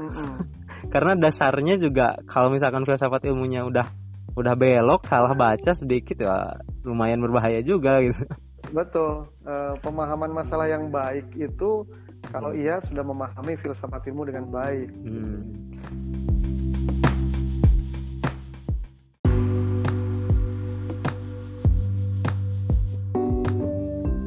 Mm 0.00 0.32
Karena 0.94 1.12
dasarnya 1.12 1.76
juga 1.76 2.16
kalau 2.24 2.48
misalkan 2.48 2.88
filsafat 2.88 3.20
ilmunya 3.28 3.68
udah 3.68 3.84
udah 4.32 4.54
belok, 4.56 5.04
salah 5.04 5.36
baca 5.36 5.76
sedikit 5.76 6.24
ya 6.24 6.56
lumayan 6.86 7.20
berbahaya 7.20 7.60
juga 7.60 8.00
gitu. 8.00 8.24
Betul. 8.68 9.26
Uh, 9.42 9.74
pemahaman 9.80 10.30
masalah 10.36 10.68
yang 10.68 10.92
baik 10.92 11.26
itu 11.34 11.88
kalau 12.28 12.52
hmm. 12.52 12.60
ia 12.60 12.76
sudah 12.84 13.00
memahami 13.00 13.56
filsafat 13.56 14.04
ilmu 14.12 14.28
dengan 14.28 14.44
baik. 14.52 14.88
Hmm. 15.08 15.40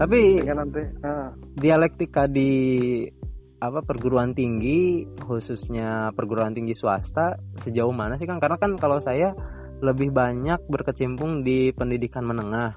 Tapi 0.03 0.43
nanti, 0.43 0.83
uh. 1.05 1.31
dialektika 1.55 2.27
di 2.27 2.51
apa 3.63 3.79
perguruan 3.79 4.35
tinggi 4.35 5.07
khususnya 5.23 6.11
perguruan 6.11 6.51
tinggi 6.51 6.75
swasta 6.75 7.39
sejauh 7.55 7.95
mana 7.95 8.19
sih 8.19 8.27
kan 8.27 8.35
karena 8.35 8.59
kan 8.59 8.75
kalau 8.75 8.99
saya 8.99 9.31
lebih 9.79 10.11
banyak 10.11 10.59
berkecimpung 10.67 11.47
di 11.47 11.71
pendidikan 11.71 12.27
menengah 12.27 12.75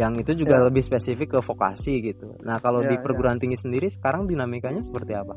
yang 0.00 0.16
itu 0.16 0.32
juga 0.32 0.56
ya. 0.56 0.64
lebih 0.64 0.80
spesifik 0.80 1.36
ke 1.36 1.40
vokasi 1.44 2.00
gitu. 2.00 2.40
Nah 2.40 2.56
kalau 2.64 2.80
ya, 2.80 2.88
di 2.88 2.96
perguruan 3.04 3.36
ya. 3.36 3.44
tinggi 3.44 3.60
sendiri 3.60 3.92
sekarang 3.92 4.24
dinamikanya 4.24 4.80
seperti 4.80 5.12
apa? 5.12 5.36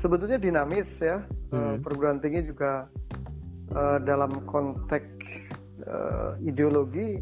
Sebetulnya 0.00 0.40
dinamis 0.40 0.88
ya. 0.96 1.20
Hmm. 1.52 1.84
Perguruan 1.84 2.16
tinggi 2.24 2.48
juga 2.48 2.88
uh, 3.76 3.98
dalam 4.00 4.40
konteks 4.48 5.12
uh, 5.84 6.32
ideologi 6.40 7.20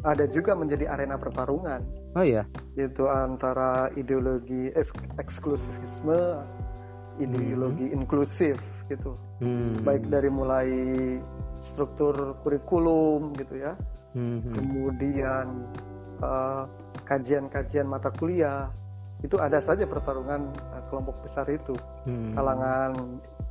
ada 0.00 0.24
juga 0.32 0.56
menjadi 0.56 0.88
arena 0.88 1.20
pertarungan. 1.20 1.84
Oh 2.16 2.24
iya. 2.24 2.48
Itu 2.80 3.12
antara 3.12 3.92
ideologi 4.00 4.72
eks 4.72 4.88
eksklusivisme, 5.20 6.40
ideologi 7.20 7.92
hmm. 7.92 7.96
inklusif 8.00 8.56
gitu. 8.88 9.12
Hmm. 9.44 9.76
Baik 9.84 10.08
dari 10.08 10.32
mulai 10.32 10.68
struktur 11.60 12.40
kurikulum 12.40 13.36
gitu 13.36 13.60
ya 13.60 13.76
hmm. 14.16 14.54
kemudian 14.54 15.46
uh, 16.22 16.64
kajian-kajian 17.06 17.86
mata 17.86 18.10
kuliah 18.14 18.70
itu 19.20 19.36
ada 19.36 19.60
saja 19.60 19.84
pertarungan 19.84 20.48
uh, 20.72 20.82
kelompok 20.88 21.16
besar 21.24 21.44
itu 21.50 21.76
hmm. 22.08 22.32
kalangan 22.32 22.92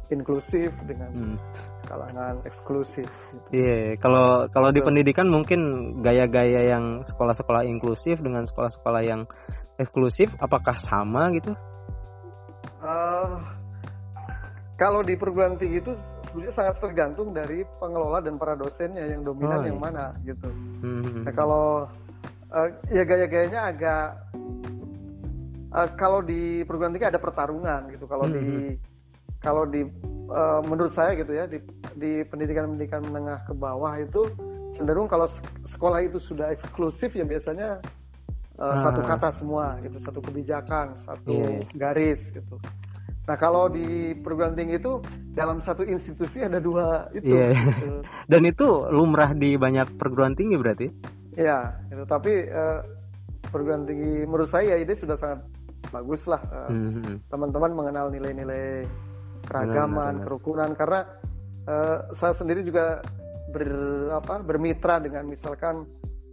inklusif 0.10 0.74
dengan 0.89 1.10
hmm. 1.13 1.38
kalangan 1.86 2.42
eksklusif. 2.46 3.06
Gitu. 3.06 3.48
Iya, 3.54 3.54
gitu. 3.54 3.56
yeah, 3.62 3.86
kalau 4.01 4.50
kalau 4.50 4.70
di 4.74 4.82
pendidikan 4.82 5.30
mungkin 5.30 5.62
gaya-gaya 6.01 6.74
yang 6.74 7.06
sekolah-sekolah 7.06 7.66
inklusif 7.70 8.20
dengan 8.22 8.50
sekolah-sekolah 8.50 9.01
yang 9.06 9.30
eksklusif, 9.78 10.34
apakah 10.42 10.75
sama 10.75 11.30
gitu? 11.38 11.54
Uh, 12.82 13.38
kalau 14.80 15.06
di 15.06 15.13
perguruan 15.13 15.60
tinggi 15.60 15.84
itu 15.84 15.94
sebenarnya 16.30 16.54
sangat 16.54 16.76
tergantung 16.78 17.34
dari 17.34 17.66
pengelola 17.82 18.22
dan 18.22 18.38
para 18.38 18.54
dosennya 18.54 19.10
yang 19.10 19.26
dominan 19.26 19.60
oh, 19.60 19.66
yang 19.66 19.80
iya. 19.82 19.86
mana 19.90 20.06
gitu. 20.22 20.50
Hmm. 20.86 21.26
Nah, 21.26 21.34
kalau 21.34 21.90
uh, 22.54 22.70
ya 22.94 23.02
gaya-gayanya 23.02 23.74
agak 23.74 24.06
uh, 25.74 25.90
kalau 25.98 26.22
di 26.22 26.62
perguruan 26.70 26.94
tinggi 26.94 27.10
ada 27.10 27.18
pertarungan 27.18 27.90
gitu. 27.90 28.06
Kalau 28.06 28.30
hmm. 28.30 28.36
di 28.38 28.46
kalau 29.42 29.64
di 29.66 29.82
uh, 30.30 30.62
menurut 30.70 30.94
saya 30.94 31.18
gitu 31.18 31.34
ya 31.34 31.50
di 31.50 31.58
di 31.98 32.22
pendidikan-pendidikan 32.28 33.02
menengah 33.10 33.42
ke 33.50 33.54
bawah 33.58 33.98
itu 33.98 34.30
cenderung 34.78 35.10
kalau 35.10 35.28
sekolah 35.66 36.06
itu 36.06 36.22
sudah 36.22 36.54
eksklusif 36.54 37.12
ya 37.18 37.26
biasanya 37.26 37.82
uh, 38.60 38.64
ah. 38.64 38.84
satu 38.88 39.02
kata 39.04 39.30
semua 39.36 39.80
gitu, 39.84 39.98
satu 40.00 40.20
kebijakan, 40.24 40.96
satu 41.04 41.36
yeah. 41.36 41.64
garis 41.76 42.30
gitu. 42.32 42.56
Nah 43.28 43.38
kalau 43.38 43.70
di 43.70 44.18
perguruan 44.18 44.58
tinggi 44.58 44.82
itu 44.82 44.98
dalam 45.38 45.62
satu 45.62 45.86
institusi 45.86 46.42
ada 46.42 46.58
dua 46.58 47.10
itu. 47.14 47.30
Yeah. 47.30 47.54
Gitu. 47.54 48.02
Dan 48.32 48.42
itu 48.50 48.68
lumrah 48.90 49.38
di 49.38 49.54
banyak 49.54 50.00
perguruan 50.00 50.34
tinggi 50.34 50.58
berarti? 50.58 50.88
Iya, 51.38 51.78
itu 51.94 52.04
tapi 52.10 52.50
uh, 52.50 52.82
perguruan 53.54 53.86
tinggi 53.86 54.26
menurut 54.26 54.50
saya 54.50 54.76
ini 54.82 54.94
sudah 54.98 55.16
sangat 55.16 55.46
bagus 55.90 56.28
lah 56.28 56.42
uh, 56.52 56.70
mm-hmm. 56.70 57.32
teman-teman 57.32 57.72
mengenal 57.72 58.12
nilai-nilai 58.12 58.84
keragaman, 59.48 60.20
benar, 60.20 60.26
kerukunan 60.28 60.70
karena 60.76 61.00
uh, 61.66 61.98
saya 62.14 62.36
sendiri 62.36 62.62
juga 62.62 63.00
ber 63.50 63.72
apa 64.14 64.44
bermitra 64.46 65.02
dengan 65.02 65.26
misalkan 65.26 65.88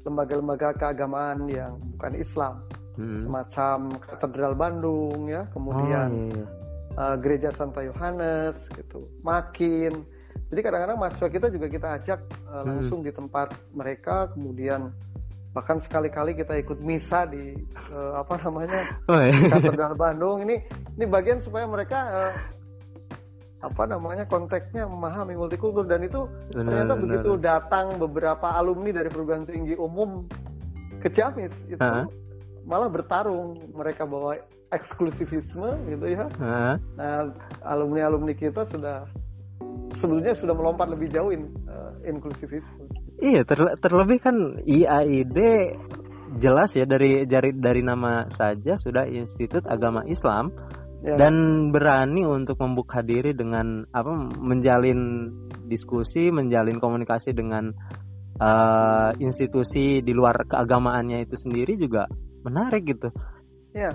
lembaga-lembaga 0.05 0.77
keagamaan 0.77 1.49
yang 1.49 1.79
bukan 1.97 2.15
Islam. 2.19 2.57
Hmm. 2.97 3.29
semacam 3.29 4.01
katedral 4.01 4.57
Bandung 4.57 5.29
ya 5.29 5.45
kemudian 5.53 6.09
oh, 6.09 6.33
iya, 6.33 6.41
iya 6.41 6.47
uh, 6.97 7.17
gereja 7.21 7.53
Santa 7.53 7.85
Yohanes 7.85 8.67
gitu 8.75 9.07
makin 9.23 10.03
jadi 10.49 10.61
kadang-kadang 10.63 10.99
mahasiswa 10.99 11.29
kita 11.29 11.47
juga 11.53 11.67
kita 11.69 11.89
ajak 12.03 12.21
uh, 12.49 12.63
langsung 12.65 13.01
hmm. 13.05 13.09
di 13.09 13.13
tempat 13.15 13.49
mereka 13.73 14.33
kemudian 14.33 14.91
bahkan 15.57 15.81
sekali-kali 15.81 16.37
kita 16.37 16.53
ikut 16.61 16.85
misa 16.85 17.25
di 17.25 17.57
uh, 17.97 18.21
apa 18.21 18.37
namanya 18.45 18.81
oh, 19.11 19.21
iya. 19.25 19.49
katedral 19.57 19.97
Bandung 19.97 20.45
ini 20.45 20.61
ini 21.01 21.05
bagian 21.09 21.41
supaya 21.41 21.65
mereka 21.65 21.99
uh, 22.13 22.33
apa 23.65 23.83
namanya 23.89 24.29
konteksnya 24.29 24.85
memahami 24.85 25.33
multikultur 25.33 25.89
dan 25.89 26.05
itu 26.05 26.29
benar, 26.53 26.69
ternyata 26.69 26.93
benar. 26.93 27.03
begitu 27.03 27.31
datang 27.41 27.87
beberapa 27.97 28.53
alumni 28.53 28.93
dari 28.93 29.09
perguruan 29.09 29.49
tinggi 29.49 29.73
umum 29.81 30.29
ke 31.01 31.09
Ciamis 31.09 31.57
itu 31.73 31.81
uh 31.81 32.05
-huh. 32.05 32.26
Malah 32.67 32.91
bertarung 32.91 33.71
mereka 33.73 34.03
bawa 34.05 34.35
eksklusivisme 34.75 35.79
gitu 35.87 36.07
ya. 36.11 36.27
Uh. 36.43 36.75
Nah, 36.99 37.31
alumni-alumni 37.63 38.35
kita 38.35 38.67
sudah 38.67 39.07
sebelumnya 39.95 40.35
sudah 40.35 40.53
melompat 40.53 40.91
lebih 40.91 41.09
jauh 41.15 41.31
in, 41.31 41.47
uh, 41.71 41.95
inklusivisme. 42.03 42.91
Iya, 43.23 43.47
ter 43.49 43.63
terlebih 43.81 44.19
kan 44.21 44.37
IAID 44.67 45.39
jelas 46.37 46.77
ya 46.77 46.85
dari 46.85 47.25
dari 47.25 47.57
dari 47.57 47.81
nama 47.81 48.29
saja 48.29 48.77
sudah 48.77 49.09
Institut 49.09 49.65
Agama 49.65 50.05
Islam 50.05 50.53
ya. 51.01 51.17
dan 51.17 51.35
berani 51.73 52.29
untuk 52.29 52.61
membuka 52.61 53.01
diri 53.01 53.33
dengan 53.33 53.89
apa 53.89 54.13
menjalin 54.37 55.33
diskusi, 55.65 56.29
menjalin 56.29 56.77
komunikasi 56.77 57.33
dengan 57.33 57.73
uh, 58.37 59.11
institusi 59.17 60.05
di 60.05 60.13
luar 60.13 60.45
keagamaannya 60.45 61.25
itu 61.25 61.41
sendiri 61.41 61.81
juga 61.81 62.05
menarik 62.47 62.87
gitu. 62.87 63.11
Ya, 63.75 63.91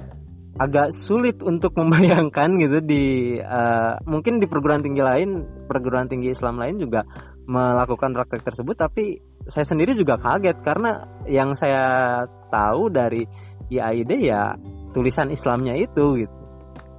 agak 0.59 0.91
sulit 0.91 1.39
untuk 1.39 1.71
membayangkan 1.79 2.49
gitu 2.59 2.79
di 2.83 3.37
uh, 3.39 3.95
mungkin 4.03 4.41
di 4.43 4.47
perguruan 4.49 4.83
tinggi 4.83 4.99
lain 4.99 5.29
perguruan 5.69 6.11
tinggi 6.11 6.33
Islam 6.33 6.59
lain 6.59 6.81
juga 6.81 7.07
melakukan 7.47 8.11
praktek 8.11 8.43
tersebut 8.43 8.75
tapi 8.75 9.19
saya 9.47 9.65
sendiri 9.65 9.95
juga 9.95 10.19
kaget 10.19 10.59
karena 10.61 11.23
yang 11.25 11.55
saya 11.55 12.23
tahu 12.51 12.91
dari 12.91 13.25
IAID 13.71 14.11
ya 14.21 14.53
tulisan 14.91 15.31
Islamnya 15.31 15.79
itu 15.79 16.19
gitu. 16.19 16.37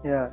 Ya 0.03 0.33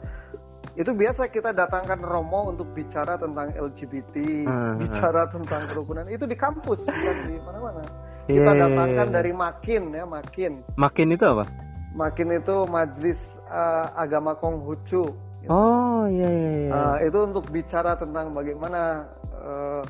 itu 0.80 0.96
biasa 0.96 1.28
kita 1.28 1.52
datangkan 1.52 2.00
Romo 2.00 2.56
untuk 2.56 2.72
bicara 2.72 3.20
tentang 3.20 3.52
LGBT 3.52 4.16
uh, 4.48 4.74
bicara 4.80 5.28
tentang 5.28 5.68
kerukunan. 5.68 6.08
Itu 6.08 6.24
di 6.24 6.40
kampus 6.40 6.88
bukan 6.88 7.18
di 7.28 7.36
mana-mana 7.44 7.84
kita 8.30 8.52
yeah. 8.54 8.62
datangkan 8.62 9.08
dari 9.10 9.32
Makin 9.34 9.84
ya 9.98 10.06
Makin 10.06 10.52
Makin 10.78 11.08
itu 11.18 11.26
apa 11.26 11.46
makin 11.94 12.38
itu 12.38 12.56
majelis 12.70 13.20
uh, 13.50 13.90
agama 13.98 14.38
Konghucu. 14.38 15.10
Gitu. 15.40 15.50
Oh 15.50 16.06
iya 16.06 16.30
iya. 16.30 16.52
iya. 16.68 16.72
Uh, 16.72 16.98
itu 17.08 17.18
untuk 17.24 17.46
bicara 17.50 17.96
tentang 17.96 18.36
bagaimana 18.36 19.08
uh, 19.40 19.82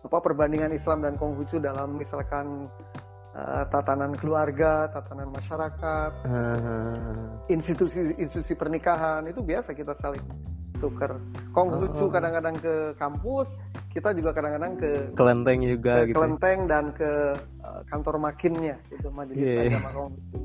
apa 0.00 0.16
perbandingan 0.18 0.74
Islam 0.74 1.04
dan 1.06 1.14
Konghucu 1.16 1.62
dalam 1.62 1.96
misalkan 1.96 2.66
uh, 3.36 3.64
tatanan 3.70 4.16
keluarga, 4.18 4.90
tatanan 4.90 5.30
masyarakat, 5.30 6.10
institusi-institusi 7.52 8.58
pernikahan 8.58 9.28
itu 9.30 9.44
biasa 9.44 9.76
kita 9.76 9.94
saling 10.02 10.24
tukar. 10.80 11.20
Konghucu 11.52 12.08
oh. 12.08 12.10
kadang-kadang 12.10 12.56
ke 12.58 12.74
kampus, 12.96 13.46
kita 13.90 14.14
juga 14.14 14.30
kadang-kadang 14.30 14.72
ke 14.78 14.90
kelenteng 15.18 15.58
juga 15.66 15.94
ke 16.06 16.14
gitu. 16.14 16.16
kelenteng 16.22 16.58
dan 16.70 16.84
ke 16.94 17.10
uh, 17.58 17.80
kantor 17.90 18.22
makinnya 18.22 18.78
itu 18.86 19.08
majelis 19.10 19.42
yeah. 19.42 19.66
agama 19.66 19.90
Konghucu. 19.90 20.36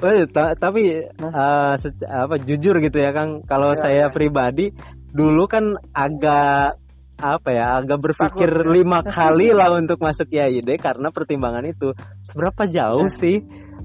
Oh, 0.00 0.24
ta 0.30 0.44
tapi 0.54 0.82
uh, 1.20 1.74
apa 2.06 2.34
jujur 2.40 2.78
gitu 2.78 2.98
ya 3.02 3.10
Kang, 3.10 3.42
kalau 3.44 3.74
ya, 3.74 3.78
saya 3.82 4.04
ya. 4.08 4.12
pribadi 4.14 4.70
dulu 5.10 5.44
kan 5.50 5.74
agak 5.90 6.78
apa 7.14 7.50
ya 7.50 7.78
agak 7.82 7.98
berpikir 7.98 8.50
Takut, 8.50 8.66
ya. 8.66 8.74
lima 8.74 8.98
kali 9.18 9.48
lah 9.50 9.74
untuk 9.74 9.98
masuk 9.98 10.30
IAID 10.30 10.70
karena 10.78 11.10
pertimbangan 11.10 11.66
itu 11.66 11.94
seberapa 12.22 12.62
jauh 12.66 13.06
ya. 13.10 13.14
sih 13.14 13.36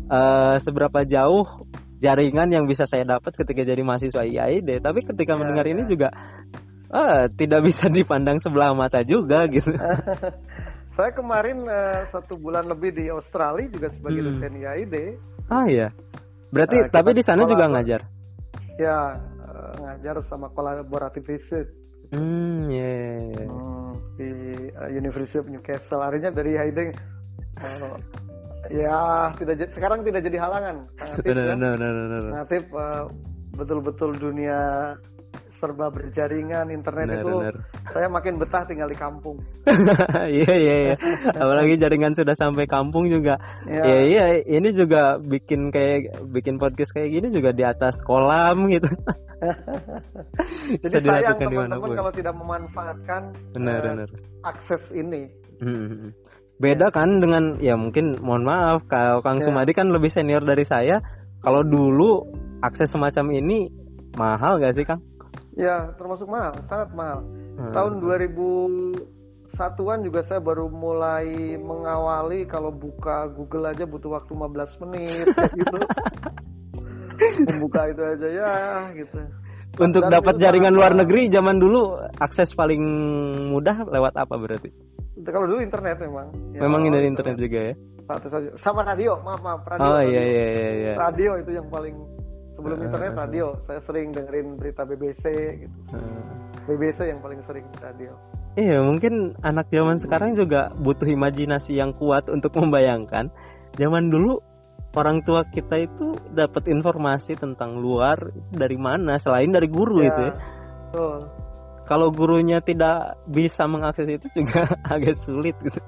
uh, 0.09 0.57
seberapa 0.61 1.01
jauh 1.05 1.45
jaringan 1.99 2.49
yang 2.49 2.65
bisa 2.65 2.87
saya 2.87 3.03
dapat 3.03 3.35
ketika 3.35 3.61
jadi 3.65 3.81
mahasiswa 3.81 4.21
IAID 4.23 4.81
tapi 4.81 5.01
ketika 5.01 5.33
ya, 5.35 5.37
mendengar 5.37 5.65
ya. 5.65 5.71
ini 5.77 5.83
juga 5.85 6.09
uh, 6.93 7.25
tidak 7.33 7.61
bisa 7.65 7.87
dipandang 7.87 8.37
sebelah 8.41 8.73
mata 8.73 9.01
juga 9.05 9.45
gitu 9.49 9.71
saya 10.95 11.11
kemarin 11.15 11.63
uh, 11.63 12.03
satu 12.11 12.35
bulan 12.35 12.67
lebih 12.67 12.91
di 12.91 13.07
Australia 13.07 13.69
juga 13.71 13.87
sebagai 13.87 14.21
hmm. 14.21 14.27
dosen 14.33 14.53
IAID 14.59 14.95
Ah 15.49 15.65
iya. 15.65 15.89
Berarti 16.53 16.77
uh, 16.77 16.87
tapi 16.93 17.17
di 17.17 17.25
sana 17.25 17.49
juga 17.49 17.65
ngajar? 17.65 18.05
Ya, 18.77 19.17
uh, 19.17 19.73
ngajar 19.81 20.21
sama 20.29 20.53
kolaboratif 20.53 21.25
visit. 21.25 21.67
Hmm, 22.13 22.69
ya. 22.69 22.77
Yeah. 22.77 23.17
Iya. 23.33 23.45
Hmm, 23.49 23.91
di 24.13 24.29
uh, 24.77 24.89
University 24.93 25.41
of 25.41 25.49
Newcastle. 25.49 26.05
Akhirnya 26.05 26.29
dari 26.29 26.53
Haydn 26.53 26.93
uh, 27.65 27.97
ya 28.69 29.33
tidak 29.41 29.73
sekarang 29.73 30.05
tidak 30.05 30.21
jadi 30.21 30.37
halangan. 30.37 30.85
Natif, 31.01 31.33
no, 31.33 31.41
no, 31.57 31.69
no, 31.73 31.87
no, 31.89 32.03
no. 32.05 32.29
Natif 32.29 32.63
uh, 32.69 33.09
betul-betul 33.57 34.13
dunia 34.21 34.93
serba 35.59 35.91
berjaringan 35.91 36.71
internet 36.71 37.11
bener, 37.11 37.19
itu 37.19 37.35
bener. 37.35 37.55
saya 37.91 38.07
makin 38.07 38.39
betah 38.39 38.63
tinggal 38.63 38.87
di 38.87 38.95
kampung. 38.95 39.37
Iya 40.29 40.53
iya 40.55 40.75
iya. 40.85 40.95
Apalagi 41.35 41.75
jaringan 41.75 42.15
sudah 42.15 42.31
sampai 42.37 42.69
kampung 42.69 43.11
juga. 43.11 43.35
Iya 43.67 43.83
yeah. 43.83 44.01
iya 44.07 44.25
ini 44.45 44.69
juga 44.71 45.19
bikin 45.19 45.73
kayak 45.73 46.23
bikin 46.31 46.61
podcast 46.61 46.95
kayak 46.95 47.11
gini 47.11 47.27
juga 47.33 47.51
di 47.51 47.67
atas 47.67 47.99
kolam 48.05 48.69
gitu. 48.71 48.87
Jadi 50.83 51.07
sayang 51.07 51.39
teman-teman 51.39 51.89
kalau 51.95 52.11
tidak 52.13 52.35
memanfaatkan 52.35 53.21
benar, 53.55 53.81
uh, 53.81 53.85
benar. 54.05 54.09
akses 54.47 54.83
ini. 54.95 55.27
Hmm, 55.59 56.15
beda 56.61 56.91
kan 56.91 57.19
dengan 57.19 57.59
ya 57.59 57.75
mungkin 57.75 58.19
mohon 58.23 58.47
maaf 58.47 58.87
kalau 58.87 59.19
Kang 59.25 59.43
ya. 59.43 59.49
Sumadi 59.49 59.71
kan 59.75 59.91
lebih 59.91 60.11
senior 60.11 60.43
dari 60.43 60.63
saya 60.63 60.99
kalau 61.43 61.63
dulu 61.63 62.27
akses 62.63 62.91
semacam 62.91 63.31
ini 63.35 63.71
mahal 64.19 64.59
gak 64.59 64.75
sih 64.75 64.85
Kang? 64.87 64.99
Ya 65.59 65.91
termasuk 65.99 66.31
mahal 66.31 66.55
sangat 66.71 66.89
mahal 66.95 67.19
hmm. 67.59 67.73
tahun 67.75 67.93
2000 67.99 69.51
satuan 69.51 70.05
juga 70.05 70.23
saya 70.23 70.39
baru 70.39 70.71
mulai 70.71 71.57
mengawali 71.59 72.47
kalau 72.47 72.71
buka 72.71 73.27
Google 73.33 73.73
aja 73.73 73.83
butuh 73.83 74.15
waktu 74.15 74.31
15 74.31 74.81
menit 74.87 75.25
gitu 75.59 75.77
membuka 77.49 77.81
itu 77.89 78.01
aja 78.05 78.27
ya 78.29 78.53
gitu 78.93 79.19
untuk 79.81 80.05
dapat 80.05 80.37
jaringan 80.37 80.71
luar 80.71 80.93
negeri 80.93 81.33
zaman 81.33 81.57
dulu 81.57 81.97
akses 82.21 82.53
paling 82.53 82.79
mudah 83.49 83.89
lewat 83.89 84.13
apa 84.21 84.37
berarti 84.37 84.69
kalau 85.27 85.45
dulu 85.51 85.59
internet 85.59 85.99
memang. 85.99 86.27
Ya, 86.55 86.59
memang 86.63 86.81
dari 86.87 87.07
internet 87.11 87.35
juga 87.35 87.59
ya. 87.59 87.73
Satu 88.07 88.27
saja. 88.31 88.49
Sama 88.55 88.81
radio, 88.87 89.19
maaf 89.19 89.43
maaf 89.43 89.67
radio. 89.67 89.83
Oh 89.83 90.01
iya 90.01 90.21
iya 90.23 90.45
iya. 90.47 90.69
iya. 90.71 90.93
Radio 90.95 91.35
itu 91.43 91.51
yang 91.59 91.67
paling 91.67 91.95
sebelum 92.59 92.77
uh, 92.77 92.85
internet 92.91 93.13
radio. 93.15 93.45
Saya 93.63 93.79
sering 93.87 94.11
dengerin 94.11 94.59
berita 94.59 94.83
BBC 94.83 95.23
gitu. 95.63 95.77
Uh, 95.95 96.21
BBC 96.67 97.07
yang 97.07 97.23
paling 97.23 97.39
sering 97.47 97.65
radio. 97.79 98.11
Iya 98.59 98.83
mungkin 98.83 99.39
anak 99.39 99.71
zaman 99.71 99.97
sekarang 100.03 100.35
juga 100.35 100.75
butuh 100.75 101.07
imajinasi 101.07 101.79
yang 101.79 101.95
kuat 101.95 102.27
untuk 102.27 102.51
membayangkan. 102.59 103.31
Zaman 103.79 104.11
dulu 104.11 104.43
orang 104.91 105.23
tua 105.23 105.47
kita 105.47 105.79
itu 105.79 106.19
dapat 106.35 106.67
informasi 106.67 107.39
tentang 107.39 107.79
luar 107.79 108.19
dari 108.51 108.75
mana 108.75 109.15
selain 109.15 109.47
dari 109.47 109.71
guru 109.71 110.03
ya, 110.03 110.11
itu 110.11 110.21
ya. 110.27 110.33
Betul 110.89 111.19
kalau 111.89 112.13
gurunya 112.13 112.61
tidak 112.61 113.17
bisa 113.25 113.65
mengakses 113.65 114.05
itu 114.05 114.29
juga 114.29 114.69
agak 114.93 115.17
sulit 115.17 115.57
gitu. 115.57 115.81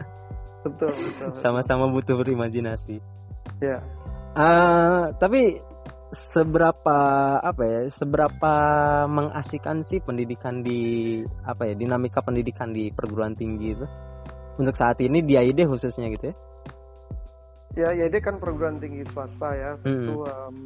Betul, 0.65 0.89
betul. 0.97 1.29
Sama-sama 1.37 1.93
butuh 1.93 2.17
berimajinasi. 2.17 2.97
Ya. 3.61 3.85
Uh, 4.33 5.13
tapi 5.21 5.61
seberapa 6.11 6.99
apa 7.39 7.63
ya? 7.63 7.81
Seberapa 7.87 8.53
mengasihkan 9.07 9.81
sih 9.81 10.03
pendidikan 10.03 10.61
di 10.61 11.19
apa 11.47 11.71
ya? 11.71 11.73
Dinamika 11.73 12.19
pendidikan 12.21 12.75
di 12.75 12.91
perguruan 12.91 13.33
tinggi 13.33 13.73
itu 13.73 13.87
untuk 14.59 14.75
saat 14.75 14.99
ini 14.99 15.23
di 15.23 15.39
AID 15.39 15.65
khususnya 15.65 16.11
gitu 16.11 16.31
ya? 16.31 16.35
Ya, 17.71 17.87
AID 17.95 18.19
kan 18.19 18.35
perguruan 18.37 18.83
tinggi 18.83 19.07
swasta 19.09 19.55
ya. 19.55 19.71
Hmm. 19.87 20.19
um, 20.19 20.57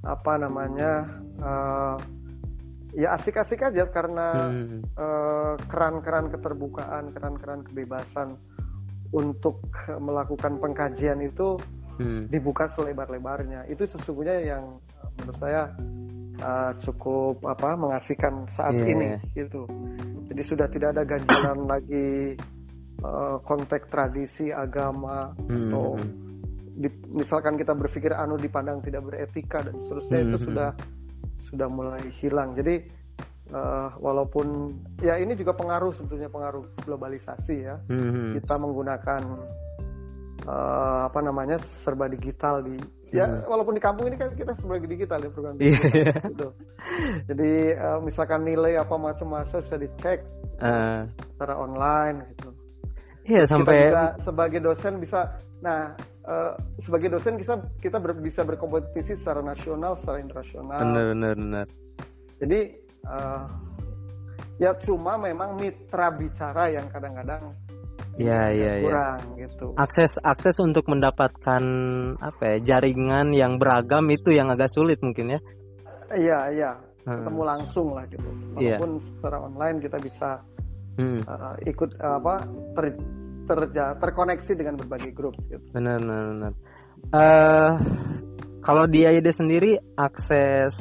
apa 0.00 0.32
namanya? 0.40 1.04
Uh, 1.38 1.96
ya 2.94 3.12
asik-asik 3.18 3.60
aja 3.60 3.90
karena 3.90 4.48
hmm. 4.48 4.96
uh, 4.96 5.54
keran-keran 5.68 6.32
keterbukaan, 6.32 7.12
keran-keran 7.12 7.60
kebebasan 7.66 8.40
untuk 9.14 9.62
melakukan 10.02 10.58
pengkajian 10.58 11.22
itu 11.22 11.60
hmm. 11.98 12.30
dibuka 12.30 12.70
selebar-lebarnya. 12.70 13.66
Itu 13.70 13.86
sesungguhnya 13.88 14.36
yang 14.44 14.64
menurut 15.20 15.38
saya 15.38 15.70
uh, 16.42 16.72
cukup 16.82 17.42
apa 17.46 17.74
mengasihkan 17.78 18.46
saat 18.54 18.74
yeah. 18.74 18.92
ini 18.92 19.08
gitu. 19.34 19.68
Jadi 20.30 20.42
sudah 20.42 20.66
tidak 20.70 20.96
ada 20.98 21.02
ganjalan 21.06 21.58
lagi 21.72 22.38
uh, 23.04 23.38
konteks 23.44 23.86
tradisi 23.92 24.50
agama 24.50 25.34
hmm. 25.46 25.70
atau 25.70 25.98
di, 26.74 26.90
misalkan 27.14 27.54
kita 27.54 27.70
berpikir 27.70 28.10
anu 28.10 28.34
dipandang 28.34 28.82
tidak 28.82 29.06
beretika 29.06 29.62
dan 29.62 29.78
seterusnya 29.86 30.18
hmm. 30.18 30.26
itu 30.26 30.38
sudah 30.50 30.70
sudah 31.54 31.68
mulai 31.70 32.02
hilang. 32.18 32.58
Jadi 32.58 32.82
uh, 33.54 33.94
walaupun 34.02 34.74
ya 34.98 35.20
ini 35.20 35.38
juga 35.38 35.54
pengaruh 35.54 35.94
sebetulnya 35.94 36.26
pengaruh 36.26 36.64
globalisasi 36.82 37.56
ya. 37.62 37.76
Mm-hmm. 37.86 38.42
Kita 38.42 38.54
menggunakan 38.58 39.22
uh, 40.48 41.08
apa 41.08 41.18
namanya 41.20 41.60
serba 41.84 42.08
digital 42.08 42.64
di 42.64 42.76
ya 43.14 43.26
mm-hmm. 43.28 43.46
walaupun 43.46 43.74
di 43.78 43.82
kampung 43.82 44.06
ini 44.10 44.16
kan 44.18 44.32
kita 44.34 44.52
serba 44.58 44.80
digital 44.82 45.20
ya 45.22 45.30
program 45.30 45.54
yeah. 45.60 45.78
gitu. 46.30 46.48
Jadi 47.30 47.52
uh, 47.78 47.98
misalkan 48.02 48.42
nilai 48.42 48.80
apa 48.80 48.94
macam-macam 48.96 49.58
bisa 49.62 49.76
dicek 49.78 50.18
uh. 50.60 51.06
secara 51.34 51.54
online 51.56 52.26
gitu. 52.34 52.50
Iya 53.24 53.48
sampai 53.48 53.88
bisa, 53.88 54.04
sebagai 54.20 54.60
dosen 54.60 55.00
bisa 55.00 55.40
nah 55.64 55.96
uh, 56.28 56.52
sebagai 56.76 57.16
dosen 57.16 57.40
kita 57.40 57.56
kita 57.80 57.96
ber, 57.96 58.20
bisa 58.20 58.44
berkompetisi 58.44 59.16
secara 59.16 59.40
nasional 59.40 59.96
secara 59.96 60.20
internasional 60.20 60.76
benar 60.76 61.04
benar 61.16 61.32
benar 61.40 61.66
jadi 62.36 62.60
uh, 63.08 63.48
ya 64.60 64.76
cuma 64.84 65.16
memang 65.16 65.56
mitra 65.56 66.12
bicara 66.12 66.68
yang 66.68 66.84
kadang-kadang 66.92 67.56
ya 68.14 68.52
ya 68.54 68.72
kurang 68.78 69.18
ya. 69.34 69.46
gitu 69.46 69.66
akses 69.74 70.22
akses 70.22 70.56
untuk 70.62 70.86
mendapatkan 70.86 71.62
apa 72.22 72.42
ya 72.54 72.56
jaringan 72.62 73.34
yang 73.34 73.58
beragam 73.58 74.06
itu 74.10 74.30
yang 74.30 74.54
agak 74.54 74.70
sulit 74.70 75.02
mungkin 75.02 75.34
ya 75.34 75.40
iya 76.14 76.38
iya 76.54 76.70
hmm. 77.06 77.26
ketemu 77.26 77.42
langsung 77.42 77.88
lah 77.90 78.06
gitu 78.06 78.28
iya. 78.58 78.78
walaupun 78.78 78.90
yeah. 78.98 79.06
secara 79.10 79.36
online 79.42 79.76
kita 79.82 79.96
bisa 79.98 80.28
hmm. 80.98 81.20
uh, 81.26 81.54
ikut 81.66 81.90
uh, 81.98 82.16
apa 82.22 82.34
ter 82.78 82.84
terja 83.44 83.84
terkoneksi 84.00 84.52
dengan 84.56 84.74
berbagai 84.80 85.12
grup 85.12 85.36
gitu. 85.52 85.60
Benar 85.76 86.00
benar 86.00 86.24
benar. 86.32 86.52
Uh, 87.12 87.72
kalau 88.64 88.88
di 88.88 89.04
AID 89.04 89.28
sendiri 89.28 89.76
akses 89.92 90.72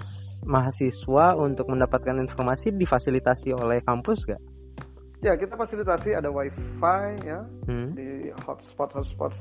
mahasiswa 0.47 1.35
untuk 1.35 1.67
mendapatkan 1.67 2.15
informasi 2.19 2.71
difasilitasi 2.75 3.51
oleh 3.55 3.83
kampus 3.83 4.27
gak? 4.27 4.39
Ya 5.23 5.39
kita 5.39 5.55
fasilitasi 5.55 6.19
ada 6.19 6.27
wifi 6.27 6.61
ya 7.23 7.47
hmm. 7.67 7.95
di 7.95 8.29
hotspot 8.43 8.91
hotspot 8.91 9.31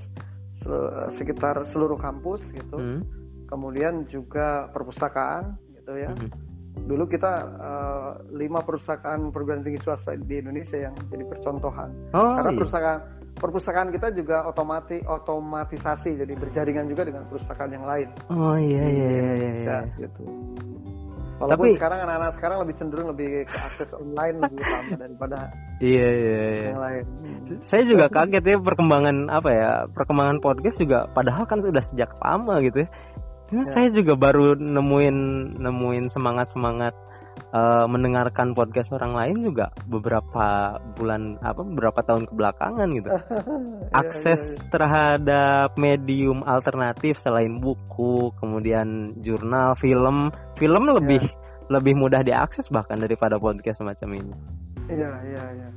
sekitar 1.10 1.66
seluruh 1.66 1.98
kampus 1.98 2.46
gitu. 2.54 2.78
Hmm. 2.78 3.02
Kemudian 3.50 4.06
juga 4.06 4.70
perpustakaan 4.70 5.58
gitu 5.74 5.92
ya. 5.98 6.14
Hmm 6.14 6.52
dulu 6.72 7.04
kita 7.06 7.32
uh, 7.60 8.10
lima 8.32 8.64
perusahaan 8.64 9.20
perguruan 9.30 9.62
tinggi 9.62 9.78
swasta 9.84 10.16
di 10.16 10.40
Indonesia 10.40 10.88
yang 10.88 10.94
jadi 11.12 11.24
percontohan 11.28 11.90
oh, 12.16 12.32
karena 12.34 12.50
iya. 12.50 12.58
perpustakaan 12.58 12.98
perpustakaan 13.32 13.88
kita 13.92 14.08
juga 14.16 14.48
otomati 14.48 14.98
otomatisasi 15.04 16.16
jadi 16.16 16.32
berjaringan 16.34 16.88
juga 16.88 17.02
dengan 17.06 17.22
perpustakaan 17.28 17.70
yang 17.76 17.84
lain 17.86 18.08
oh 18.32 18.56
iya 18.56 18.84
iya 18.88 19.08
iya, 19.08 19.32
iya, 19.36 19.52
iya. 19.52 19.78
gitu 20.00 20.22
walaupun 21.42 21.74
Tapi, 21.74 21.78
sekarang 21.82 22.00
anak-anak 22.06 22.32
sekarang 22.38 22.58
lebih 22.62 22.74
cenderung 22.78 23.08
lebih 23.10 23.30
ke 23.50 23.56
akses 23.58 23.90
online 23.98 24.36
lebih 24.38 24.62
lama 24.62 24.94
daripada 24.94 25.38
iya, 25.82 26.08
iya, 26.14 26.38
iya. 26.38 26.66
yang 26.70 26.80
lain 26.80 27.04
saya 27.66 27.82
juga 27.82 28.06
kaget 28.06 28.44
ya 28.46 28.56
perkembangan 28.62 29.16
apa 29.26 29.50
ya 29.50 29.70
perkembangan 29.90 30.38
podcast 30.38 30.78
juga 30.78 31.10
padahal 31.10 31.42
kan 31.50 31.58
sudah 31.58 31.82
sejak 31.82 32.14
lama 32.22 32.62
gitu 32.62 32.86
ya 32.86 32.90
Cuma 33.50 33.66
ya. 33.66 33.72
saya 33.74 33.88
juga 33.90 34.14
baru 34.14 34.54
nemuin 34.54 35.16
nemuin 35.58 36.04
semangat 36.06 36.46
semangat 36.54 36.94
uh, 37.52 37.86
mendengarkan 37.86 38.56
podcast 38.56 38.90
orang 38.96 39.12
lain 39.12 39.36
juga 39.52 39.70
beberapa 39.86 40.80
bulan 40.96 41.38
apa 41.44 41.60
beberapa 41.62 42.00
tahun 42.02 42.26
kebelakangan 42.32 42.88
gitu. 42.96 43.10
Iya, 43.92 44.08
Akses 44.08 44.40
ya, 44.40 44.48
ya, 44.48 44.68
terhadap 44.72 45.68
medium 45.76 46.40
alternatif 46.48 47.20
selain 47.20 47.60
buku, 47.60 48.32
kemudian 48.40 49.12
jurnal, 49.20 49.76
film, 49.76 50.32
film 50.56 50.82
lebih 50.88 51.20
lebih 51.68 51.94
mudah 51.96 52.24
diakses 52.24 52.72
bahkan 52.72 52.96
daripada 52.96 53.36
podcast 53.36 53.84
semacam 53.84 54.08
ini. 54.16 54.34
Iya 54.88 55.10
iya 55.28 55.44
iya. 55.52 55.68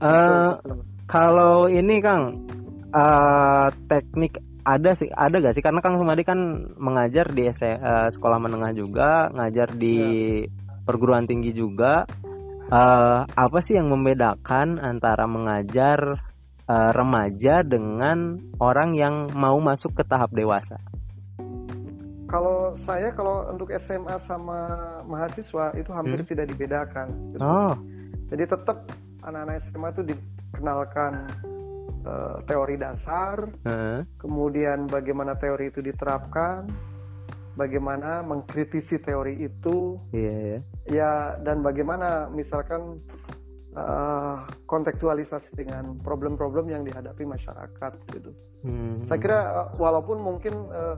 Uh, 0.00 0.56
kalau 1.04 1.68
ini 1.68 2.00
Kang 2.00 2.48
uh, 2.96 3.68
teknik 3.88 4.40
ada 4.64 4.96
sih 4.96 5.12
ada 5.12 5.36
gak 5.44 5.54
sih 5.54 5.60
karena 5.60 5.84
Kang 5.84 6.00
Sumadi 6.00 6.24
kan 6.24 6.40
mengajar 6.80 7.28
di 7.28 7.44
uh, 7.44 8.08
sekolah 8.08 8.38
menengah 8.40 8.72
juga 8.72 9.28
ngajar 9.36 9.76
di 9.76 9.96
ya. 10.40 10.63
Perguruan 10.84 11.26
tinggi 11.26 11.50
juga 11.56 12.04
uh, 12.70 13.20
apa 13.24 13.58
sih 13.64 13.74
yang 13.80 13.88
membedakan 13.90 14.78
antara 14.78 15.24
mengajar 15.24 16.20
uh, 16.68 16.90
remaja 16.92 17.64
dengan 17.64 18.38
orang 18.62 18.94
yang 18.94 19.32
mau 19.32 19.58
masuk 19.58 19.96
ke 19.96 20.04
tahap 20.06 20.30
dewasa 20.30 20.76
kalau 22.28 22.74
saya 22.82 23.14
kalau 23.14 23.46
untuk 23.48 23.72
SMA 23.78 24.16
sama 24.24 24.68
mahasiswa 25.08 25.72
itu 25.76 25.90
hampir 25.92 26.22
hmm? 26.22 26.28
tidak 26.28 26.46
dibedakan 26.52 27.06
gitu. 27.32 27.40
oh 27.40 27.74
jadi 28.32 28.44
tetap 28.48 28.88
anak-anak 29.24 29.62
SMA 29.68 29.88
itu 29.94 30.02
dikenalkan 30.10 31.12
uh, 32.04 32.36
teori 32.44 32.76
dasar, 32.76 33.46
uh. 33.64 34.00
kemudian 34.20 34.88
bagaimana 34.88 35.36
teori 35.36 35.72
itu 35.72 35.80
diterapkan, 35.84 36.68
bagaimana 37.54 38.22
mengkritisi 38.26 38.98
teori 39.02 39.42
itu, 39.42 39.98
yeah, 40.10 40.38
yeah. 40.58 40.60
ya 40.90 41.12
dan 41.42 41.62
bagaimana 41.62 42.30
misalkan 42.30 42.98
uh, 43.78 44.46
kontekstualisasi 44.66 45.54
dengan 45.58 45.98
problem-problem 46.02 46.70
yang 46.70 46.82
dihadapi 46.82 47.26
masyarakat 47.26 47.92
gitu. 48.14 48.30
Hmm. 48.64 49.04
Saya 49.06 49.18
kira 49.20 49.38
uh, 49.50 49.68
walaupun 49.76 50.22
mungkin 50.22 50.54
uh, 50.70 50.96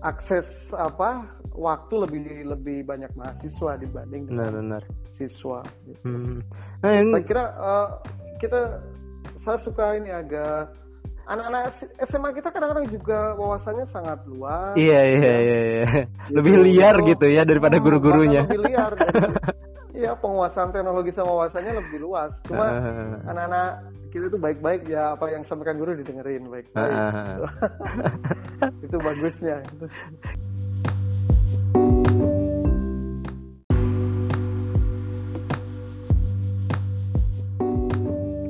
akses 0.00 0.48
apa 0.72 1.28
waktu 1.52 1.94
lebih 2.08 2.24
lebih 2.56 2.78
banyak 2.88 3.12
mahasiswa 3.18 3.76
dibanding 3.76 4.28
dengan 4.28 4.48
benar, 4.60 4.82
benar. 4.82 4.82
siswa. 5.12 5.60
Gitu. 5.84 6.00
Hmm. 6.04 6.38
Nah, 6.80 6.90
ini... 6.94 7.12
Saya 7.12 7.24
kira 7.26 7.44
uh, 7.58 7.88
kita 8.40 8.60
saya 9.40 9.58
suka 9.64 9.96
ini 9.96 10.12
agak 10.12 10.76
anak-anak 11.30 11.62
SMA 12.10 12.30
kita 12.34 12.48
kadang-kadang 12.50 12.86
juga 12.90 13.38
wawasannya 13.38 13.86
sangat 13.86 14.18
luas. 14.26 14.74
Iya 14.74 15.00
iya 15.06 15.32
iya, 15.38 15.58
iya. 15.62 15.84
lebih 16.34 16.58
gitu, 16.58 16.64
liar 16.66 16.94
itu, 16.98 17.14
gitu 17.14 17.26
ya 17.30 17.42
daripada 17.46 17.78
oh, 17.78 17.82
guru-gurunya. 17.86 18.42
Lebih 18.46 18.60
liar. 18.66 18.92
Iya 19.90 20.16
penguasaan 20.16 20.72
teknologi 20.72 21.12
sama 21.12 21.36
wawasannya 21.36 21.76
lebih 21.76 22.00
luas. 22.00 22.40
Cuma 22.48 22.72
anak-anak 23.28 23.84
kita 24.08 24.32
itu 24.32 24.38
baik-baik 24.40 24.88
ya 24.88 25.12
apa 25.12 25.28
yang 25.28 25.44
sampaikan 25.44 25.76
guru 25.76 25.92
didengerin 25.92 26.48
baik-baik. 26.48 26.96
itu 28.86 28.96
bagusnya. 28.96 29.60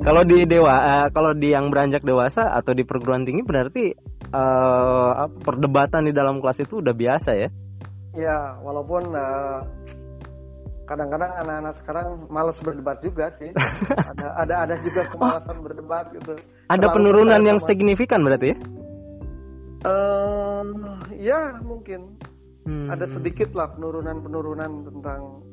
Kalau 0.01 0.25
di 0.25 0.49
dewa, 0.49 0.75
uh, 0.81 1.07
kalau 1.13 1.37
di 1.37 1.53
yang 1.53 1.69
beranjak 1.69 2.01
dewasa 2.01 2.57
atau 2.57 2.73
di 2.73 2.81
perguruan 2.81 3.21
tinggi 3.21 3.45
berarti 3.45 3.93
uh, 4.33 5.29
perdebatan 5.45 6.09
di 6.09 6.13
dalam 6.13 6.41
kelas 6.41 6.65
itu 6.65 6.81
udah 6.81 6.89
biasa 6.89 7.31
ya? 7.37 7.49
Ya, 8.17 8.57
walaupun 8.65 9.13
uh, 9.13 9.61
kadang-kadang 10.89 11.31
anak-anak 11.45 11.73
sekarang 11.77 12.07
malas 12.33 12.57
berdebat 12.65 12.97
juga 13.05 13.29
sih. 13.37 13.53
ada 14.17 14.27
ada 14.41 14.55
ada 14.65 14.75
juga 14.81 15.05
kemalasan 15.05 15.61
oh. 15.61 15.63
berdebat 15.69 16.05
gitu. 16.17 16.33
Ada 16.65 16.87
penurunan 16.89 17.41
yang 17.45 17.61
signifikan 17.61 18.25
berarti 18.25 18.51
ya? 18.51 18.57
Uh, 19.85 20.65
ya 21.13 21.61
mungkin. 21.61 22.17
Hmm. 22.65 22.89
Ada 22.89 23.05
sedikit 23.05 23.53
lah 23.53 23.69
penurunan-penurunan 23.77 24.85
tentang 24.89 25.45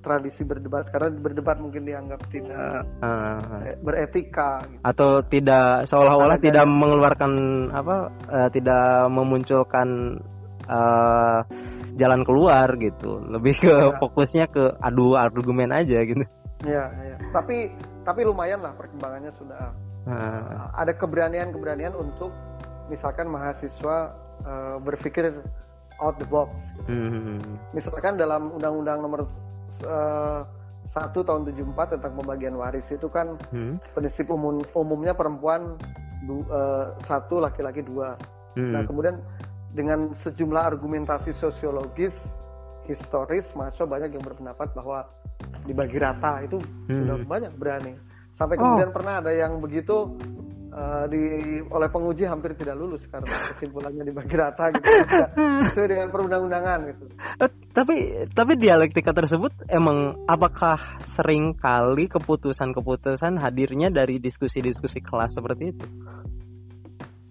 tradisi 0.00 0.42
berdebat 0.42 0.88
karena 0.88 1.12
berdebat 1.12 1.60
mungkin 1.60 1.84
dianggap 1.84 2.20
tidak 2.32 2.88
uh, 3.04 3.60
beretika 3.84 4.64
gitu. 4.64 4.80
atau 4.82 5.10
tidak 5.28 5.84
seolah-olah 5.84 6.40
tidak 6.40 6.64
mengeluarkan 6.64 7.32
apa 7.70 7.96
uh, 8.32 8.48
tidak 8.48 9.06
memunculkan 9.12 10.18
uh, 10.66 11.40
jalan 12.00 12.24
keluar 12.24 12.66
gitu 12.80 13.20
lebih 13.28 13.54
ke 13.60 13.68
ya. 13.68 13.96
fokusnya 14.00 14.46
ke 14.48 14.64
adu 14.80 15.14
argumen 15.20 15.68
aja 15.70 16.00
gitu 16.00 16.24
ya, 16.64 16.88
ya 16.88 17.16
tapi 17.30 17.68
tapi 18.02 18.24
lumayan 18.24 18.64
lah 18.64 18.72
perkembangannya 18.74 19.32
sudah 19.36 19.76
uh. 20.08 20.72
ada 20.80 20.96
keberanian 20.96 21.52
keberanian 21.52 21.92
untuk 21.92 22.32
misalkan 22.88 23.28
mahasiswa 23.28 24.16
uh, 24.48 24.76
berpikir 24.80 25.30
out 26.00 26.16
the 26.16 26.26
box 26.26 26.50
gitu. 26.80 26.96
hmm. 26.96 27.38
misalkan 27.76 28.16
dalam 28.16 28.56
undang-undang 28.56 29.04
nomor 29.04 29.28
uh, 29.86 30.42
satu 30.90 31.22
tahun 31.22 31.46
74 31.46 31.98
tentang 31.98 32.12
pembagian 32.18 32.54
waris 32.58 32.86
itu 32.90 33.06
kan 33.06 33.38
hmm. 33.54 33.78
prinsip 33.94 34.26
umum 34.26 34.58
umumnya 34.74 35.14
perempuan 35.14 35.78
du, 36.26 36.42
uh, 36.50 36.90
satu 37.06 37.38
laki-laki 37.38 37.86
dua. 37.86 38.18
Hmm. 38.58 38.74
Nah 38.74 38.82
kemudian 38.82 39.22
dengan 39.70 40.10
sejumlah 40.18 40.74
argumentasi 40.74 41.30
sosiologis 41.30 42.16
historis 42.90 43.54
mahasiswa 43.54 43.86
banyak 43.86 44.18
yang 44.18 44.24
berpendapat 44.24 44.74
bahwa 44.74 45.06
dibagi 45.62 46.02
rata 46.02 46.42
itu 46.42 46.58
hmm. 46.90 47.06
sudah 47.06 47.16
banyak 47.22 47.52
berani. 47.54 47.94
Sampai 48.34 48.58
kemudian 48.58 48.90
oh. 48.90 48.94
pernah 48.94 49.22
ada 49.22 49.30
yang 49.30 49.62
begitu 49.62 50.16
uh, 50.70 51.04
di 51.10 51.22
oleh 51.66 51.88
penguji 51.90 52.24
hampir 52.26 52.54
tidak 52.54 52.78
lulus 52.78 53.04
karena 53.10 53.30
kesimpulannya 53.52 54.02
dibagi 54.06 54.34
rata 54.34 54.70
gitu 54.74 54.88
sesuai 55.70 55.88
dengan 55.90 56.08
perundang-undangan 56.08 56.78
gitu. 56.94 57.04
Uh, 57.38 57.50
tapi 57.70 58.26
tapi 58.30 58.52
dialektika 58.58 59.10
tersebut 59.14 59.52
emang 59.70 60.26
apakah 60.26 60.78
sering 61.02 61.54
kali 61.58 62.06
keputusan-keputusan 62.10 63.38
hadirnya 63.38 63.90
dari 63.90 64.18
diskusi-diskusi 64.22 65.02
kelas 65.02 65.36
seperti 65.36 65.64
itu? 65.70 65.86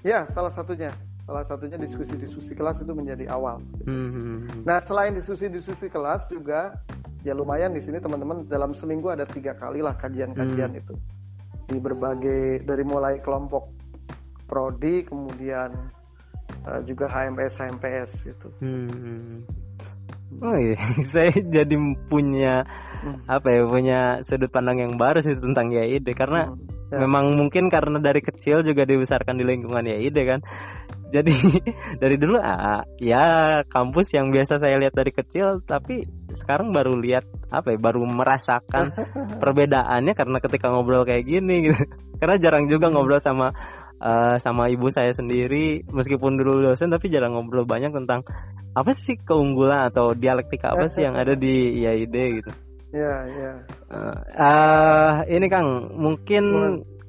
Ya, 0.03 0.23
salah 0.31 0.51
satunya. 0.55 0.95
Salah 1.27 1.45
satunya 1.45 1.77
diskusi-diskusi 1.77 2.57
kelas 2.57 2.81
itu 2.81 2.89
menjadi 2.95 3.29
awal. 3.29 3.61
Hmm. 3.85 4.49
Nah, 4.65 4.81
selain 4.81 5.13
diskusi-diskusi 5.13 5.91
kelas 5.91 6.25
juga 6.31 6.73
ya 7.21 7.35
lumayan 7.35 7.75
di 7.75 7.83
sini 7.83 7.99
teman-teman 7.99 8.47
dalam 8.47 8.71
seminggu 8.71 9.11
ada 9.11 9.27
tiga 9.27 9.51
kali 9.59 9.83
lah 9.83 9.93
kajian-kajian 9.99 10.71
hmm. 10.71 10.81
itu 10.81 10.95
di 11.69 11.77
berbagai 11.77 12.65
dari 12.65 12.81
mulai 12.81 13.21
kelompok 13.21 13.69
prodi 14.49 15.05
kemudian 15.05 15.69
uh, 16.65 16.81
juga 16.83 17.05
HMS 17.05 17.53
HMPS 17.61 18.11
gitu. 18.25 18.49
Hmm. 18.59 19.45
Oh 20.37 20.57
iya, 20.57 20.77
saya 21.13 21.33
jadi 21.33 21.73
punya 22.09 22.65
hmm. 23.05 23.25
apa 23.25 23.47
ya 23.49 23.61
punya 23.65 23.99
sudut 24.25 24.49
pandang 24.49 24.81
yang 24.81 24.93
baru 24.97 25.21
sih 25.21 25.37
tentang 25.37 25.73
YID 25.73 26.05
karena 26.13 26.49
hmm. 26.49 26.93
ya. 26.93 26.97
memang 27.05 27.37
mungkin 27.37 27.69
karena 27.69 27.97
dari 27.97 28.21
kecil 28.21 28.61
juga 28.61 28.85
dibesarkan 28.85 29.37
di 29.37 29.45
lingkungan 29.45 29.85
YID 29.85 30.17
kan 30.25 30.39
jadi 31.09 31.33
dari 32.01 32.15
dulu 32.21 32.37
ah, 32.37 32.85
ya 33.01 33.61
kampus 33.65 34.13
yang 34.13 34.29
biasa 34.29 34.61
saya 34.61 34.77
lihat 34.77 34.93
dari 34.93 35.09
kecil 35.09 35.65
tapi 35.65 36.05
sekarang 36.33 36.73
baru 36.73 36.97
lihat 36.97 37.25
apa 37.49 37.73
ya 37.73 37.77
baru 37.81 38.05
merasakan 38.05 38.93
perbedaannya 39.41 40.13
karena 40.13 40.37
ketika 40.41 40.69
ngobrol 40.69 41.05
kayak 41.05 41.25
gini 41.25 41.71
gitu. 41.71 41.83
Karena 42.19 42.35
jarang 42.35 42.67
juga 42.67 42.91
ngobrol 42.91 43.23
sama 43.23 43.47
uh, 44.03 44.35
sama 44.43 44.67
ibu 44.67 44.91
saya 44.91 45.15
sendiri 45.15 45.87
meskipun 45.87 46.35
dulu 46.35 46.67
dosen 46.67 46.91
tapi 46.91 47.07
jarang 47.07 47.31
ngobrol 47.31 47.63
banyak 47.63 47.95
tentang 47.95 48.27
apa 48.75 48.91
sih 48.91 49.15
keunggulan 49.23 49.87
atau 49.87 50.11
dialektika 50.11 50.75
apa 50.75 50.91
sih 50.91 51.07
yang 51.07 51.15
ada 51.15 51.31
di 51.39 51.79
IAID 51.79 52.15
gitu. 52.43 52.51
Ya 52.91 53.23
ya. 53.23 53.53
Uh, 53.87 54.19
uh, 54.35 55.13
ini 55.31 55.47
Kang 55.47 55.95
mungkin 55.95 56.43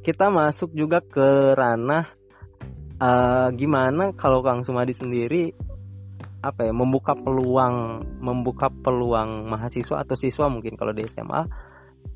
kita 0.07 0.31
masuk 0.31 0.73
juga 0.79 1.03
ke 1.03 1.59
ranah 1.59 2.07
uh, 3.01 3.49
gimana 3.57 4.13
kalau 4.15 4.45
Kang 4.45 4.63
Sumadi 4.63 4.93
sendiri 4.95 5.51
apa 6.41 6.69
ya 6.69 6.73
membuka 6.73 7.13
peluang 7.13 8.05
membuka 8.21 8.73
peluang 8.73 9.49
mahasiswa 9.49 10.01
atau 10.01 10.17
siswa 10.17 10.49
mungkin 10.49 10.77
kalau 10.77 10.97
di 10.97 11.05
SMA 11.05 11.37
uh, 11.37 11.45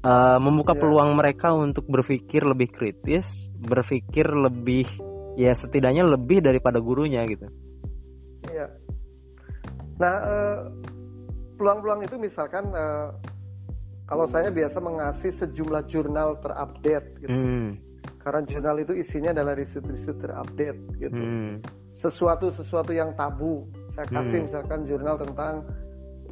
eh, 0.04 0.38
membuka 0.40 0.72
yeah. 0.72 0.80
peluang 0.80 1.10
mereka 1.12 1.52
untuk 1.52 1.84
berpikir 1.88 2.44
lebih 2.44 2.72
kritis 2.72 3.52
berpikir 3.60 4.24
lebih 4.32 4.88
ya 5.36 5.52
setidaknya 5.52 6.08
lebih 6.08 6.40
daripada 6.40 6.78
gurunya 6.78 7.26
gitu. 7.28 7.50
Iya. 8.48 8.66
Nah 10.00 10.14
uh, 10.24 10.58
peluang-peluang 11.60 12.06
itu 12.06 12.16
misalkan 12.16 12.70
uh, 12.72 13.12
kalau 14.08 14.28
saya 14.28 14.48
biasa 14.48 14.80
mengasih 14.80 15.32
sejumlah 15.32 15.84
jurnal 15.90 16.40
terupdate 16.40 17.08
gitu. 17.24 17.34
Hmm 17.34 17.84
karena 18.24 18.40
jurnal 18.48 18.76
itu 18.80 18.96
isinya 18.96 19.36
adalah 19.36 19.52
riset-riset 19.52 20.16
terupdate 20.16 20.80
gitu 20.96 21.20
hmm. 21.20 21.60
sesuatu 21.92 22.48
sesuatu 22.48 22.96
yang 22.96 23.12
tabu 23.12 23.68
saya 23.94 24.06
kasih 24.10 24.38
hmm. 24.42 24.46
misalkan 24.50 24.80
jurnal 24.90 25.16
tentang 25.16 25.54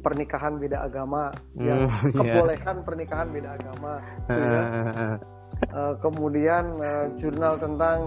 pernikahan 0.03 0.53
beda 0.59 0.77
agama 0.83 1.31
hmm, 1.55 1.63
yang 1.63 1.79
iya. 1.87 2.11
kebolehan 2.11 2.75
yeah. 2.75 2.85
pernikahan 2.85 3.27
beda 3.31 3.49
agama 3.55 3.93
gitu 4.27 4.43
ya. 4.43 4.61
uh, 5.71 5.93
kemudian 6.03 6.63
uh, 6.83 7.05
jurnal 7.15 7.53
tentang 7.55 7.99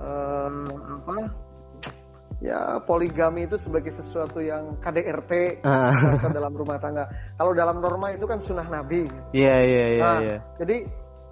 uh, 0.00 0.48
apa 1.04 1.16
ya 2.40 2.80
poligami 2.84 3.48
itu 3.48 3.56
sebagai 3.56 3.92
sesuatu 3.92 4.40
yang 4.40 4.76
KDRT 4.80 5.64
uh. 5.64 6.28
dalam 6.36 6.52
rumah 6.52 6.76
tangga. 6.76 7.08
Kalau 7.36 7.52
dalam 7.56 7.80
norma 7.80 8.12
itu 8.12 8.28
kan 8.28 8.40
sunnah 8.44 8.68
Nabi. 8.68 9.08
Iya 9.32 9.56
iya 9.64 9.86
iya. 9.96 10.02
Nah, 10.04 10.18
iya. 10.20 10.36
Jadi 10.60 10.76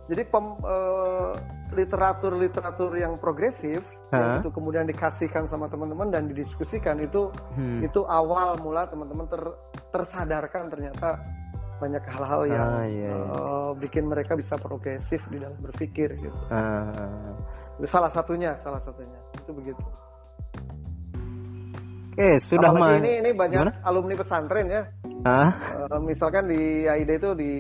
jadi 0.05 0.23
pem, 0.29 0.47
uh, 0.65 1.33
literatur-literatur 1.75 2.95
yang 2.97 3.19
progresif 3.19 3.83
huh? 4.11 4.17
yang 4.17 4.31
itu 4.41 4.51
kemudian 4.55 4.87
dikasihkan 4.87 5.51
sama 5.51 5.67
teman-teman 5.67 6.09
dan 6.09 6.31
didiskusikan 6.31 7.03
itu 7.03 7.29
hmm. 7.59 7.83
itu 7.83 8.07
awal 8.07 8.55
mula 8.63 8.87
teman-teman 8.87 9.27
ter, 9.27 9.43
tersadarkan 9.91 10.71
ternyata 10.71 11.19
banyak 11.83 12.05
hal-hal 12.07 12.43
yang 12.47 12.69
ah, 12.71 12.87
iya, 12.87 13.13
iya. 13.13 13.15
Uh, 13.35 13.71
bikin 13.77 14.07
mereka 14.07 14.39
bisa 14.39 14.55
progresif 14.55 15.21
di 15.29 15.43
dalam 15.43 15.59
berpikir 15.59 16.15
gitu. 16.17 16.39
Ah. 16.49 17.35
Salah 17.91 18.09
satunya, 18.15 18.55
salah 18.63 18.79
satunya 18.87 19.19
itu 19.35 19.51
begitu. 19.51 19.83
Oke, 22.15 22.39
sudah 22.47 22.71
mah. 22.71 22.95
Ini 23.03 23.27
ini 23.27 23.31
banyak 23.35 23.59
Gimana? 23.59 23.83
alumni 23.83 24.15
pesantren 24.15 24.71
ya. 24.71 24.83
Ah? 25.27 25.51
Uh, 25.91 25.99
misalkan 26.07 26.47
di 26.47 26.87
AID 26.87 27.11
itu 27.19 27.31
di 27.35 27.51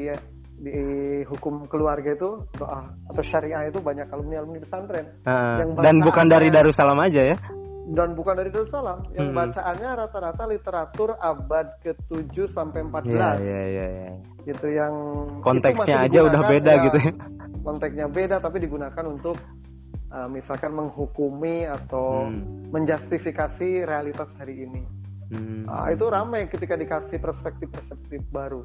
di 0.64 0.81
hukum 1.29 1.68
keluarga 1.68 2.16
itu 2.16 2.48
doa 2.57 2.88
atau 3.12 3.22
syariah 3.22 3.68
itu 3.68 3.85
banyak. 3.85 4.09
Alumni 4.09 4.40
alumni 4.40 4.64
pesantren 4.64 5.12
uh, 5.29 5.61
yang 5.61 5.70
dan 5.77 6.00
bukan 6.00 6.27
dari 6.33 6.48
Darussalam 6.48 6.96
aja 7.05 7.20
ya? 7.20 7.37
Dan 7.85 8.16
bukan 8.16 8.33
dari 8.40 8.48
Darussalam. 8.48 9.12
Yang 9.12 9.29
hmm. 9.29 9.37
bacaannya 9.37 9.90
rata-rata 9.92 10.42
literatur 10.48 11.11
abad 11.20 11.66
ke-7 11.85 12.48
sampai 12.48 12.81
14 12.81 13.12
yeah, 13.12 13.37
yeah, 13.37 13.64
yeah, 13.68 13.88
yeah. 13.92 14.14
gitu 14.48 14.66
yang 14.72 14.94
konteksnya 15.44 16.09
aja 16.09 16.24
udah 16.24 16.40
beda 16.48 16.72
ya, 16.81 16.83
gitu 16.88 16.98
ya. 17.05 17.12
Konteksnya 17.61 18.07
beda 18.09 18.40
tapi 18.40 18.64
digunakan 18.64 19.05
untuk 19.05 19.37
uh, 20.09 20.29
misalkan 20.33 20.72
menghukumi 20.72 21.68
atau 21.68 22.24
hmm. 22.24 22.72
menjustifikasi 22.72 23.85
realitas 23.85 24.33
hari 24.40 24.64
ini. 24.64 24.83
Hmm. 25.29 25.68
uh, 25.68 25.92
itu 25.92 26.05
ramai 26.09 26.48
ketika 26.48 26.81
dikasih 26.81 27.20
perspektif-perspektif 27.20 28.24
baru. 28.33 28.64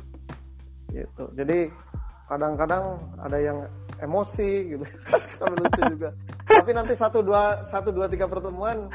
Gitu. 0.89 1.23
Jadi 1.37 1.69
kadang-kadang 2.29 3.01
ada 3.17 3.37
yang 3.41 3.57
emosi 3.99 4.77
gitu. 4.77 4.85
Sambil 5.41 5.57
lucu 5.65 5.81
juga. 5.97 6.09
Tapi 6.45 6.71
nanti 6.71 6.93
satu 6.95 7.25
dua 7.25 7.65
satu 7.67 7.89
dua 7.89 8.05
tiga 8.05 8.29
pertemuan 8.29 8.87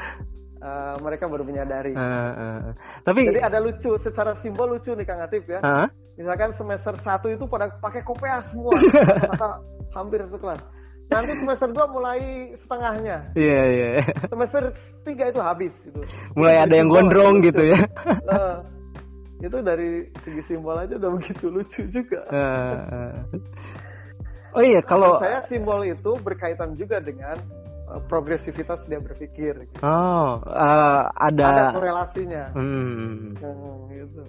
uh, 0.63 0.95
mereka 1.03 1.27
baru 1.27 1.43
menyadari. 1.43 1.93
Uh, 1.93 1.99
uh, 1.99 2.59
tapi 3.03 3.27
jadi 3.27 3.45
ada 3.45 3.59
lucu 3.59 3.99
secara 4.01 4.39
simbol 4.39 4.79
lucu 4.79 4.95
nih 4.95 5.05
kang 5.05 5.21
Atif 5.21 5.43
ya. 5.45 5.59
Uh, 5.61 5.85
misalkan 6.15 6.55
semester 6.55 6.95
satu 7.03 7.27
itu 7.27 7.43
pada 7.45 7.69
pakai 7.83 8.01
kopea 8.07 8.39
semua 8.47 8.71
kata 9.35 9.59
hampir 9.91 10.23
satu 10.23 10.39
kelas 10.39 10.63
nanti 11.05 11.37
semester 11.37 11.69
dua 11.69 11.85
mulai 11.85 12.49
setengahnya. 12.57 13.29
Iya 13.37 13.45
yeah, 13.53 13.65
iya. 13.69 13.87
Yeah. 14.01 14.05
semester 14.25 14.73
tiga 15.05 15.29
itu 15.29 15.37
habis 15.37 15.73
gitu. 15.85 16.01
Mulai 16.33 16.65
ada 16.65 16.73
yang 16.73 16.89
gondrong 16.89 17.45
gitu 17.45 17.61
ya. 17.61 17.77
Uh, 18.25 18.65
itu 19.41 19.57
dari 19.59 20.07
segi 20.23 20.41
simbol 20.47 20.77
aja 20.79 20.95
udah 20.95 21.11
begitu 21.19 21.45
lucu 21.51 21.81
juga. 21.91 22.23
Uh, 22.31 23.23
oh 24.55 24.63
iya 24.63 24.79
kalau 24.85 25.19
saya 25.19 25.43
simbol 25.47 25.83
itu 25.83 26.15
berkaitan 26.23 26.77
juga 26.79 27.03
dengan 27.03 27.35
uh, 27.91 27.99
progresivitas 28.07 28.85
dia 28.87 29.01
berpikir. 29.01 29.67
Gitu. 29.67 29.81
Oh 29.83 30.39
uh, 30.39 31.03
ada. 31.11 31.45
Ada 31.49 31.63
korelasinya. 31.75 32.43
Hmm. 32.55 33.35
Hmm, 33.35 33.77
gitu. 33.91 34.23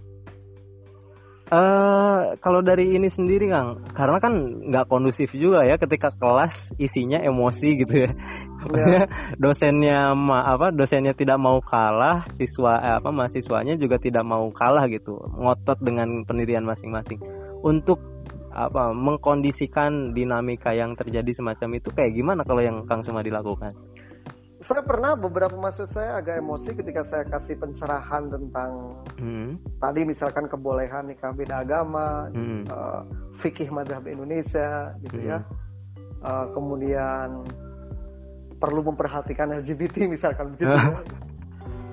Uh, 1.46 2.34
kalau 2.42 2.58
dari 2.58 2.98
ini 2.98 3.06
sendiri 3.06 3.46
Kang, 3.46 3.86
karena 3.94 4.18
kan 4.18 4.34
nggak 4.66 4.90
kondusif 4.90 5.30
juga 5.30 5.62
ya 5.62 5.78
ketika 5.78 6.10
kelas 6.10 6.74
isinya 6.74 7.22
emosi 7.22 7.68
gitu 7.86 8.02
ya. 8.02 8.10
Maksudnya 8.66 9.06
dosennya 9.38 9.98
ma 10.18 10.42
apa 10.42 10.74
dosennya 10.74 11.14
tidak 11.14 11.38
mau 11.38 11.62
kalah, 11.62 12.26
siswa 12.34 12.82
eh, 12.82 12.94
apa 12.98 13.14
mahasiswanya 13.14 13.78
juga 13.78 13.94
tidak 14.02 14.26
mau 14.26 14.50
kalah 14.50 14.90
gitu, 14.90 15.22
ngotot 15.38 15.78
dengan 15.86 16.26
pendirian 16.26 16.66
masing-masing. 16.66 17.22
Untuk 17.62 18.02
apa 18.50 18.90
mengkondisikan 18.90 20.18
dinamika 20.18 20.74
yang 20.74 20.98
terjadi 20.98 21.30
semacam 21.30 21.78
itu 21.78 21.94
kayak 21.94 22.10
gimana 22.10 22.42
kalau 22.42 22.58
yang 22.58 22.82
Kang 22.90 23.06
Suma 23.06 23.22
dilakukan? 23.22 23.70
Saya 24.64 24.80
pernah 24.80 25.12
beberapa 25.12 25.52
maksud 25.52 25.92
saya 25.92 26.16
agak 26.16 26.40
emosi 26.40 26.72
ketika 26.80 27.04
saya 27.04 27.24
kasih 27.28 27.60
pencerahan 27.60 28.32
tentang 28.32 28.70
hmm. 29.20 29.60
tadi 29.76 30.00
misalkan 30.08 30.48
kebolehan 30.48 31.12
nikah 31.12 31.32
beda 31.36 31.60
agama, 31.60 32.32
hmm. 32.32 32.64
uh, 32.72 33.04
fikih 33.44 33.68
madhab 33.68 34.08
Indonesia 34.08 34.96
gitu 35.04 35.20
ya. 35.20 35.44
hmm. 35.44 35.44
ya, 35.44 36.24
uh, 36.24 36.46
kemudian 36.56 37.28
perlu 38.56 38.80
memperhatikan 38.88 39.52
LGBT 39.60 40.08
misalkan 40.08 40.56
begitu. 40.56 40.72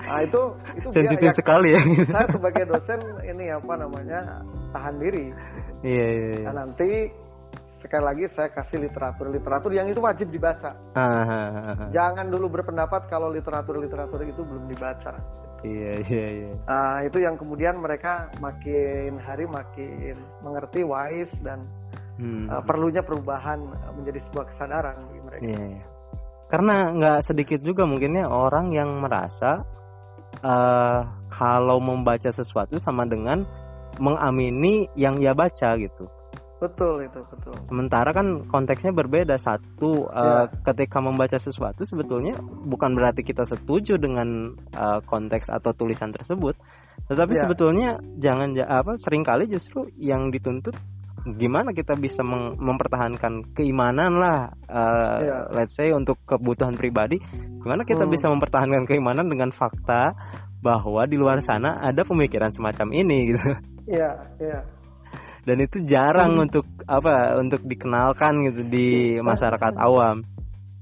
Nah 0.03 0.19
itu 0.19 0.41
itu 0.75 0.87
sensitif 0.91 1.31
ya, 1.31 1.35
sekali 1.39 1.69
ya. 1.71 1.81
Saya 2.11 2.27
sebagai 2.27 2.63
dosen 2.67 2.99
ini 3.23 3.47
apa 3.47 3.73
namanya 3.79 4.43
tahan 4.75 4.99
diri. 4.99 5.31
Iya, 5.79 6.05
iya, 6.11 6.27
iya. 6.43 6.47
Nah, 6.51 6.67
nanti 6.67 7.07
sekali 7.83 8.03
lagi 8.07 8.23
saya 8.31 8.47
kasih 8.47 8.79
literatur 8.79 9.27
literatur 9.27 9.75
yang 9.75 9.91
itu 9.91 9.99
wajib 9.99 10.31
dibaca. 10.31 10.71
uh 10.95 11.91
Jangan 11.91 12.31
dulu 12.31 12.47
berpendapat 12.47 13.11
kalau 13.11 13.27
literatur 13.27 13.75
literatur 13.75 14.23
itu 14.23 14.39
belum 14.39 14.71
dibaca. 14.71 15.43
Iya 15.63 15.93
iya 16.07 16.27
iya. 16.31 16.51
Uh, 16.67 16.99
itu 17.07 17.23
yang 17.23 17.35
kemudian 17.35 17.79
mereka 17.79 18.31
makin 18.39 19.19
hari 19.19 19.47
makin 19.47 20.15
mengerti 20.43 20.83
wise 20.83 21.35
dan 21.39 21.63
hmm. 22.19 22.51
uh, 22.51 22.63
perlunya 22.63 23.03
perubahan 23.03 23.63
menjadi 23.95 24.19
sebuah 24.27 24.45
kesadaran 24.51 25.03
bagi 25.07 25.21
mereka. 25.23 25.43
Iya, 25.43 25.61
iya. 25.75 25.83
Karena 26.51 26.75
nggak 26.91 27.19
sedikit 27.23 27.59
juga 27.63 27.87
mungkinnya 27.87 28.27
orang 28.27 28.75
yang 28.75 28.91
merasa 28.99 29.63
uh, 30.43 31.01
kalau 31.31 31.79
membaca 31.79 32.29
sesuatu 32.29 32.75
sama 32.77 33.07
dengan 33.07 33.47
mengamini 34.03 34.91
yang 34.99 35.15
ia 35.23 35.31
baca 35.31 35.79
gitu. 35.79 36.11
Betul 36.63 37.11
itu 37.11 37.19
betul. 37.27 37.53
Sementara 37.67 38.15
kan 38.15 38.47
konteksnya 38.47 38.95
berbeda. 38.95 39.35
Satu 39.35 40.07
ya. 40.07 40.47
uh, 40.47 40.47
ketika 40.63 41.03
membaca 41.03 41.35
sesuatu 41.35 41.83
sebetulnya 41.83 42.39
bukan 42.39 42.95
berarti 42.95 43.27
kita 43.27 43.43
setuju 43.43 43.99
dengan 43.99 44.55
uh, 44.71 45.03
konteks 45.03 45.51
atau 45.51 45.75
tulisan 45.75 46.15
tersebut, 46.15 46.55
tetapi 47.11 47.35
ya. 47.35 47.39
sebetulnya 47.43 47.89
jangan 48.15 48.55
apa 48.63 48.95
sering 48.95 49.27
kali 49.27 49.51
justru 49.51 49.91
yang 49.99 50.31
dituntut 50.31 50.71
gimana 51.23 51.71
kita 51.71 51.95
bisa 51.95 52.19
mem 52.19 52.59
mempertahankan 52.59 53.55
keimanan 53.55 54.19
lah 54.19 54.51
uh, 54.67 55.19
ya. 55.23 55.37
let's 55.55 55.71
say 55.71 55.87
untuk 55.95 56.19
kebutuhan 56.27 56.75
pribadi 56.75 57.15
gimana 57.63 57.87
kita 57.87 58.03
hmm. 58.03 58.11
bisa 58.11 58.27
mempertahankan 58.27 58.83
keimanan 58.83 59.31
dengan 59.31 59.47
fakta 59.55 60.19
bahwa 60.59 61.07
di 61.07 61.15
luar 61.15 61.39
sana 61.39 61.79
ada 61.79 62.03
pemikiran 62.03 62.51
semacam 62.51 62.87
ini 62.91 63.35
gitu. 63.35 63.51
Iya, 63.83 64.11
iya 64.39 64.72
dan 65.43 65.57
itu 65.59 65.83
jarang 65.83 66.39
hmm. 66.39 66.43
untuk 66.49 66.65
apa 66.87 67.35
untuk 67.39 67.61
dikenalkan 67.67 68.47
gitu 68.51 68.61
di 68.67 69.19
masyarakat 69.19 69.73
awam. 69.75 70.23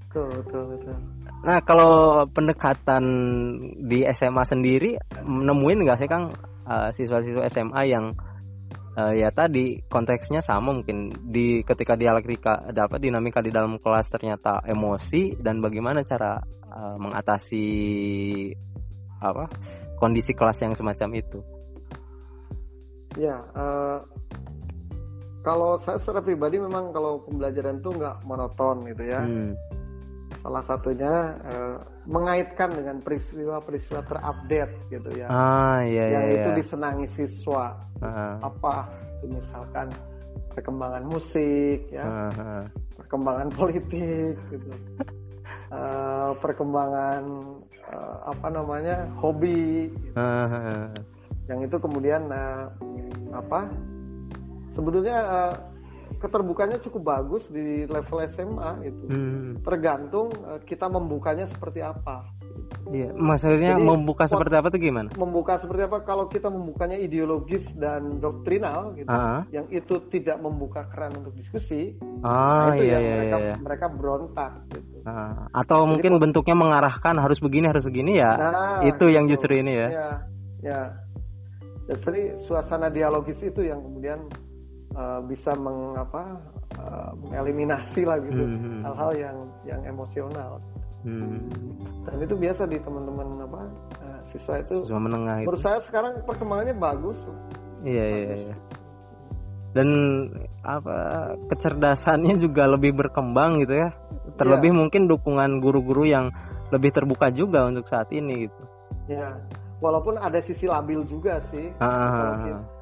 Betul, 0.07 0.29
betul, 0.43 0.63
betul. 0.77 0.95
Nah 1.41 1.57
kalau 1.65 2.23
pendekatan 2.29 3.03
di 3.81 4.05
SMA 4.13 4.43
sendiri 4.45 4.93
nemuin 5.25 5.79
nggak 5.81 5.97
sih 5.97 6.09
Kang 6.09 6.29
uh, 6.69 6.89
siswa-siswa 6.93 7.49
SMA 7.49 7.81
yang 7.89 8.13
uh, 8.93 9.13
ya 9.17 9.33
tadi 9.33 9.81
konteksnya 9.89 10.45
sama 10.45 10.69
mungkin 10.69 11.09
di 11.33 11.65
ketika 11.65 11.97
dialektika 11.97 12.69
dapat 12.69 13.01
dinamika 13.01 13.41
di 13.41 13.49
dalam 13.49 13.81
kelas 13.81 14.13
ternyata 14.13 14.61
emosi 14.69 15.41
dan 15.41 15.57
bagaimana 15.57 16.05
cara 16.05 16.37
uh, 16.69 16.95
mengatasi 17.01 17.65
apa 19.21 19.49
kondisi 19.97 20.33
kelas 20.37 20.61
yang 20.61 20.73
semacam 20.77 21.09
itu. 21.17 21.39
Ya, 23.19 23.43
uh, 23.57 23.99
kalau 25.41 25.81
saya 25.81 25.97
secara 25.97 26.21
pribadi 26.21 26.61
memang 26.61 26.93
kalau 26.93 27.25
pembelajaran 27.25 27.81
itu 27.81 27.89
nggak 27.97 28.21
monoton 28.25 28.85
gitu 28.93 29.03
ya. 29.09 29.21
Hmm. 29.25 29.57
Salah 30.41 30.63
satunya 30.65 31.37
uh, 31.49 31.77
mengaitkan 32.09 32.73
dengan 32.73 32.97
peristiwa-peristiwa 33.01 34.01
terupdate 34.05 34.73
gitu 34.89 35.09
ya. 35.17 35.27
Ah 35.29 35.81
iya 35.85 36.17
Yang 36.17 36.25
iya. 36.25 36.33
itu 36.37 36.49
iya. 36.49 36.57
disenangi 36.57 37.07
siswa. 37.13 37.77
Uh-huh. 38.01 38.33
Apa 38.41 38.89
misalkan 39.25 39.89
perkembangan 40.53 41.05
musik 41.05 41.85
ya, 41.93 42.05
uh-huh. 42.05 42.63
perkembangan 43.01 43.49
politik 43.59 44.37
gitu. 44.49 44.69
uh, 45.69 46.33
perkembangan 46.41 47.21
uh, 47.93 48.17
apa 48.29 48.47
namanya 48.49 49.09
hobi 49.21 49.89
gitu. 49.93 50.17
uh-huh. 50.17 50.89
yang 51.49 51.59
itu 51.61 51.77
kemudian 51.77 52.25
uh, 52.33 52.65
apa 53.33 53.69
sebetulnya 54.71 55.17
uh, 55.23 55.55
keterbukanya 56.19 56.77
cukup 56.83 57.01
bagus 57.07 57.43
di 57.47 57.87
level 57.87 58.19
SMA 58.29 58.71
itu. 58.85 59.05
Hmm. 59.07 59.49
Tergantung 59.63 60.33
uh, 60.43 60.59
kita 60.63 60.91
membukanya 60.91 61.47
seperti 61.47 61.79
apa. 61.79 62.27
Iya, 62.91 63.13
maksudnya 63.15 63.77
Jadi, 63.77 63.87
membuka 63.87 64.27
seperti 64.27 64.55
apa 64.57 64.67
tuh 64.73 64.81
gimana? 64.81 65.09
Membuka 65.15 65.61
seperti 65.61 65.87
apa 65.87 66.03
kalau 66.03 66.27
kita 66.27 66.51
membukanya 66.51 66.97
ideologis 66.99 67.63
dan 67.77 68.19
doktrinal 68.19 68.97
gitu, 68.97 69.07
uh-huh. 69.07 69.47
yang 69.53 69.69
itu 69.71 69.95
tidak 70.11 70.41
membuka 70.41 70.89
keran 70.89 71.13
untuk 71.15 71.31
diskusi, 71.37 71.95
ah, 72.25 72.67
nah 72.67 72.75
itu 72.75 72.89
iya, 72.89 72.91
yang 72.91 73.03
iya, 73.03 73.13
mereka 73.15 73.37
iya. 73.37 73.55
mereka 73.61 73.85
berontak 73.87 74.51
gitu. 74.75 74.97
Uh, 75.07 75.45
atau 75.55 75.79
Jadi, 75.85 75.89
mungkin 75.93 76.11
bentuknya 76.19 76.55
mengarahkan 76.57 77.15
harus 77.21 77.39
begini 77.39 77.65
harus 77.69 77.85
begini 77.87 78.19
ya, 78.19 78.31
nah, 78.35 78.81
itu 78.83 78.97
gitu. 78.97 79.05
yang 79.13 79.25
justru 79.29 79.51
ini 79.55 79.71
ya. 79.77 79.87
Ya, 79.87 80.09
ya. 80.59 80.81
Jadi 81.91 82.39
suasana 82.47 82.87
dialogis 82.87 83.39
itu 83.43 83.67
yang 83.67 83.83
kemudian 83.83 84.19
uh, 84.95 85.19
bisa 85.25 85.55
mengapa 85.55 86.39
uh, 86.79 87.11
mengeliminasi 87.27 88.07
lah 88.07 88.17
gitu 88.23 88.43
hmm, 88.43 88.57
hmm. 88.59 88.81
hal-hal 88.87 89.11
yang 89.15 89.37
yang 89.67 89.81
emosional. 89.87 90.59
Hmm. 91.01 91.49
dan 92.05 92.21
itu 92.21 92.37
biasa 92.37 92.69
di 92.69 92.77
teman-teman 92.77 93.41
apa 93.41 93.61
uh, 94.05 94.21
siswa 94.21 94.61
itu 94.61 94.85
siswa 94.85 95.01
menengah 95.01 95.41
menurut 95.41 95.57
saya 95.57 95.81
sekarang 95.81 96.21
perkembangannya 96.29 96.77
bagus. 96.77 97.17
Iya 97.81 98.05
iya, 98.05 98.33
iya. 98.37 98.55
Dan 99.73 99.89
apa 100.61 101.33
kecerdasannya 101.49 102.37
juga 102.37 102.69
lebih 102.69 102.93
berkembang 102.93 103.65
gitu 103.65 103.81
ya. 103.81 103.89
Terlebih 104.37 104.69
yeah. 104.69 104.77
mungkin 104.77 105.01
dukungan 105.09 105.57
guru-guru 105.57 106.05
yang 106.05 106.29
lebih 106.69 106.93
terbuka 106.93 107.33
juga 107.33 107.65
untuk 107.65 107.89
saat 107.89 108.13
ini 108.13 108.45
gitu. 108.45 108.63
Ya 109.09 109.41
walaupun 109.81 110.21
ada 110.21 110.37
sisi 110.45 110.69
labil 110.69 111.01
juga 111.09 111.41
sih. 111.49 111.73
Ah, 111.81 111.89
ah, 111.89 112.35
ah 112.45 112.80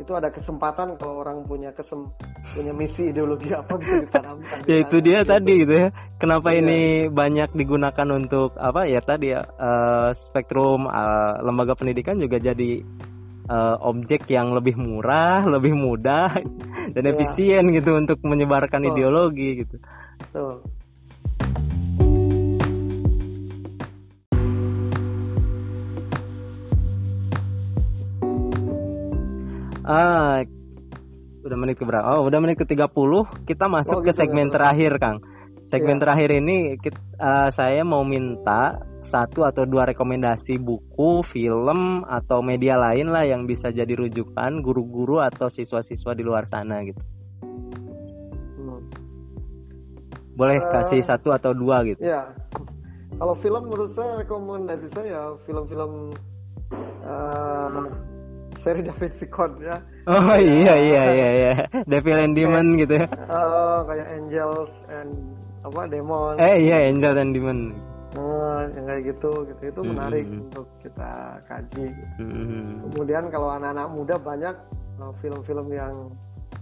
itu 0.00 0.12
ada 0.16 0.32
kesempatan 0.32 0.96
kalau 0.96 1.20
orang 1.20 1.44
punya 1.44 1.76
kesem 1.76 2.08
punya 2.56 2.72
misi 2.72 3.12
ideologi 3.12 3.52
apa 3.60 3.76
bisa 3.76 4.00
ditanamkan. 4.00 4.64
ya 4.64 4.76
itu 4.80 4.96
dia 5.04 5.20
gitu. 5.20 5.30
tadi 5.36 5.52
gitu 5.60 5.74
ya. 5.76 5.88
Kenapa 6.16 6.48
iya. 6.52 6.58
ini 6.64 6.80
banyak 7.12 7.52
digunakan 7.52 8.08
untuk 8.16 8.56
apa 8.56 8.88
ya 8.88 9.00
tadi 9.04 9.36
ya 9.36 9.44
uh, 9.44 10.10
spektrum 10.16 10.88
uh, 10.88 11.44
lembaga 11.44 11.76
pendidikan 11.76 12.16
juga 12.16 12.40
jadi 12.40 12.80
uh, 13.50 13.76
objek 13.84 14.24
yang 14.32 14.56
lebih 14.56 14.80
murah, 14.80 15.44
lebih 15.54 15.76
mudah 15.76 16.32
dan 16.96 17.02
iya. 17.04 17.12
efisien 17.12 17.68
gitu 17.76 17.92
untuk 17.92 18.24
menyebarkan 18.24 18.88
Betul. 18.88 18.90
ideologi 18.96 19.48
gitu. 19.64 19.76
Betul. 20.20 20.79
Ah 29.90 30.38
Udah 31.40 31.56
menit 31.56 31.80
ke 31.80 31.88
berapa? 31.88 32.04
Oh, 32.20 32.28
udah 32.28 32.38
menit 32.40 32.60
ke 32.60 32.68
30. 32.68 32.92
Kita 33.48 33.64
masuk 33.64 34.00
oh, 34.00 34.04
gitu, 34.04 34.12
ke 34.12 34.12
segmen 34.12 34.52
gitu. 34.52 34.60
terakhir, 34.60 34.92
Kang. 35.00 35.18
Segmen 35.64 35.96
yeah. 35.96 36.02
terakhir 36.04 36.30
ini 36.40 36.56
kita, 36.80 36.98
uh, 37.20 37.48
saya 37.52 37.84
mau 37.84 38.04
minta 38.04 38.80
satu 39.00 39.44
atau 39.44 39.64
dua 39.64 39.88
rekomendasi 39.88 40.60
buku, 40.60 41.24
film 41.24 42.04
atau 42.04 42.40
media 42.44 42.76
lain 42.76 43.12
lah 43.12 43.24
yang 43.24 43.44
bisa 43.48 43.72
jadi 43.72 43.92
rujukan 43.92 44.60
guru-guru 44.60 45.20
atau 45.20 45.48
siswa-siswa 45.48 46.12
di 46.16 46.24
luar 46.24 46.44
sana 46.48 46.80
gitu. 46.84 47.00
Hmm. 48.56 48.80
Boleh 50.36 50.58
uh, 50.60 50.68
kasih 50.80 51.00
satu 51.04 51.32
atau 51.32 51.56
dua 51.56 51.84
gitu. 51.88 52.00
Ya. 52.04 52.34
Kalau 53.20 53.36
film 53.36 53.68
menurut 53.68 53.92
saya 53.92 54.16
rekomendasi 54.24 54.88
saya 54.96 55.36
film-film 55.44 56.16
uh, 57.04 57.84
seri 58.60 58.84
Da 58.84 58.92
Vinci 58.92 59.26
Code 59.32 59.56
ya. 59.64 59.76
Oh 60.04 60.36
iya 60.36 60.74
iya 60.76 61.02
iya 61.16 61.28
iya. 61.32 61.52
Devil 61.88 62.20
and 62.20 62.36
Demon 62.36 62.76
gitu 62.76 63.00
ya. 63.00 63.08
Oh, 63.32 63.88
kayak 63.88 64.06
Angels 64.12 64.72
and 64.92 65.10
apa 65.64 65.88
Demon. 65.88 66.36
Eh 66.36 66.68
iya 66.68 66.92
Angel 66.92 67.16
and 67.16 67.32
Demon. 67.32 67.72
Oh, 68.18 68.58
yang 68.74 68.84
kayak 68.90 69.02
gitu 69.14 69.30
gitu 69.48 69.62
itu 69.70 69.80
menarik 69.86 70.26
untuk 70.26 70.66
kita 70.82 71.38
kaji. 71.46 71.94
Mm-hmm. 72.18 72.90
Kemudian 72.90 73.24
kalau 73.30 73.54
anak-anak 73.54 73.86
muda 73.94 74.14
banyak 74.18 74.56
uh, 74.98 75.14
film-film 75.22 75.70
yang 75.70 76.10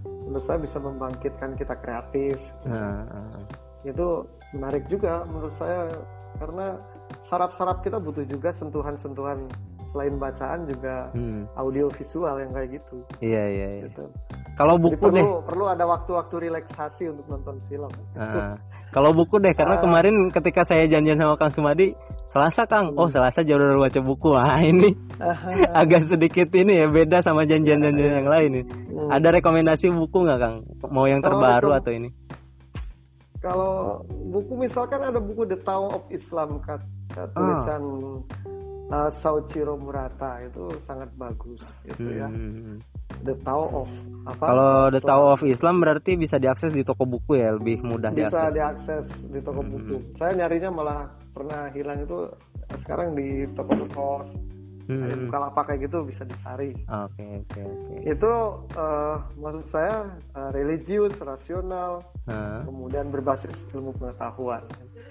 menurut 0.05 0.45
saya 0.45 0.61
bisa 0.61 0.77
membangkitkan 0.77 1.57
kita 1.57 1.73
kreatif. 1.81 2.37
Uh-huh. 2.69 3.43
Itu 3.81 4.29
menarik 4.53 4.85
juga 4.93 5.25
menurut 5.25 5.57
saya 5.57 5.89
karena 6.37 6.77
saraf-saraf 7.25 7.81
kita 7.81 7.97
butuh 7.97 8.29
juga 8.29 8.53
sentuhan-sentuhan 8.53 9.49
selain 9.91 10.15
bacaan 10.21 10.69
juga 10.69 11.09
hmm. 11.17 11.49
audio 11.57 11.89
visual 11.93 12.35
yang 12.41 12.51
kayak 12.53 12.69
gitu. 12.81 12.97
Iya 13.25 13.45
iya. 13.49 13.69
iya. 13.81 13.85
Gitu. 13.89 14.05
Kalau 14.59 14.75
buku 14.75 14.99
perlu, 14.99 15.17
deh. 15.17 15.25
Perlu 15.47 15.65
ada 15.71 15.85
waktu-waktu 15.87 16.35
relaksasi 16.51 17.15
untuk 17.15 17.27
nonton 17.31 17.63
film. 17.71 17.91
Nah, 18.19 18.59
kalau 18.91 19.15
buku 19.15 19.39
deh, 19.39 19.55
karena 19.55 19.79
uh, 19.79 19.83
kemarin 19.85 20.15
ketika 20.35 20.67
saya 20.67 20.89
janjian 20.91 21.21
sama 21.21 21.39
Kang 21.39 21.55
Sumadi, 21.55 21.95
Selasa 22.27 22.67
Kang, 22.67 22.93
hmm. 22.93 23.01
oh 23.01 23.09
Selasa 23.09 23.47
jauh 23.47 23.61
udah 23.61 23.79
baca 23.79 24.01
buku, 24.03 24.31
ah 24.35 24.59
ini 24.65 24.97
uh, 25.23 25.39
agak 25.81 26.09
sedikit 26.09 26.51
ini 26.57 26.83
ya 26.83 26.87
beda 26.91 27.23
sama 27.23 27.47
janjian-janjian 27.47 28.25
yang 28.25 28.29
lain 28.29 28.51
nih. 28.61 28.65
Hmm. 28.67 29.09
Ada 29.15 29.39
rekomendasi 29.39 29.95
buku 29.95 30.27
nggak 30.27 30.39
Kang? 30.43 30.57
Mau 30.91 31.07
yang 31.07 31.23
terbaru 31.23 31.77
atau 31.77 31.93
ini? 31.95 32.11
Kalau 33.39 34.03
buku 34.09 34.59
misalkan 34.59 34.99
ada 34.99 35.23
buku 35.23 35.47
The 35.47 35.63
Tao 35.63 35.95
of 35.95 36.11
Islam 36.11 36.59
kata 36.59 37.31
tulisan 37.31 37.83
uh, 38.91 39.77
Murata 39.77 40.41
itu 40.45 40.65
sangat 40.85 41.11
bagus 41.17 41.63
gitu 41.85 42.09
ya. 42.09 42.29
hmm. 42.29 42.77
ya. 42.77 42.99
The 43.25 43.35
Tao 43.43 43.85
of 43.85 43.91
apa? 44.29 44.45
Kalau 44.45 44.73
The 44.95 45.03
Tao 45.03 45.25
of 45.35 45.43
Islam 45.43 45.83
berarti 45.83 46.15
bisa 46.15 46.37
diakses 46.39 46.71
di 46.71 46.87
toko 46.87 47.05
buku 47.09 47.41
ya, 47.41 47.53
lebih 47.57 47.83
mudah 47.83 48.15
bisa 48.15 48.29
diakses. 48.29 48.39
Bisa 48.39 48.57
diakses 48.57 49.05
di 49.29 49.41
toko 49.43 49.61
hmm. 49.65 49.71
buku. 49.73 49.97
Saya 50.17 50.33
nyarinya 50.39 50.71
malah 50.71 51.01
pernah 51.35 51.71
hilang 51.73 52.05
itu 52.05 52.29
sekarang 52.85 53.17
di 53.17 53.49
toko-toko 53.57 54.25
hmm. 54.89 55.29
apa 55.33 55.61
kayak 55.69 55.89
gitu 55.89 55.99
bisa 56.09 56.25
dicari. 56.25 56.73
Oke 56.89 57.21
okay, 57.21 57.31
oke 57.37 57.49
okay, 57.53 57.65
oke. 57.65 57.85
Okay. 57.85 57.99
Itu 58.17 58.33
uh, 58.77 59.17
maksud 59.37 59.65
saya 59.69 59.97
uh, 60.33 60.51
religius, 60.53 61.15
rasional, 61.21 62.01
uh. 62.27 62.65
kemudian 62.65 63.13
berbasis 63.13 63.55
ilmu 63.77 63.93
pengetahuan. 64.01 64.65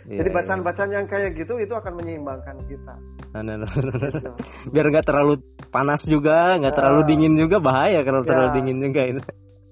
Yeah, 0.07 0.23
Jadi 0.23 0.29
iya. 0.31 0.37
bacaan-bacaan 0.39 0.91
yang 0.95 1.05
kayak 1.11 1.35
gitu 1.35 1.53
itu 1.59 1.73
akan 1.75 1.93
menyeimbangkan 1.99 2.55
kita. 2.71 2.95
Nah, 3.35 3.41
nah, 3.43 3.55
nah, 3.59 3.67
gitu. 3.67 4.31
Biar 4.71 4.85
nggak 4.87 5.03
terlalu 5.03 5.43
panas 5.67 6.07
juga, 6.07 6.55
nggak 6.55 6.73
uh, 6.73 6.77
terlalu 6.79 7.01
dingin 7.11 7.35
juga 7.35 7.59
bahaya 7.59 7.99
kalau 8.07 8.23
yeah. 8.23 8.29
terlalu 8.31 8.49
dingin 8.55 8.77
juga 8.79 9.01
itu. 9.03 9.21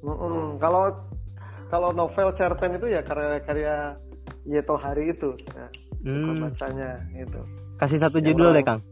Mm 0.04 0.12
-mm. 0.12 0.46
Kalau 0.60 0.84
kalau 1.72 1.90
novel 1.96 2.30
cerpen 2.36 2.76
itu 2.76 2.92
ya 2.92 3.00
karya-karya 3.00 3.96
Yeto 4.44 4.76
Hari 4.78 5.10
itu, 5.10 5.34
ya, 5.56 5.66
hmm. 6.06 6.38
bacanya 6.38 7.02
itu. 7.16 7.42
Kasih 7.82 7.98
satu 7.98 8.22
judul 8.22 8.54
deh 8.54 8.62
Kang 8.62 8.84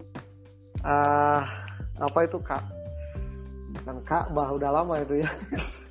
uh, 0.84 1.42
apa 1.98 2.20
itu 2.28 2.38
kak 2.44 2.64
bukan 3.74 3.98
bah 4.34 4.50
udah 4.54 4.70
lama 4.70 4.96
itu 5.02 5.22
ya 5.24 5.30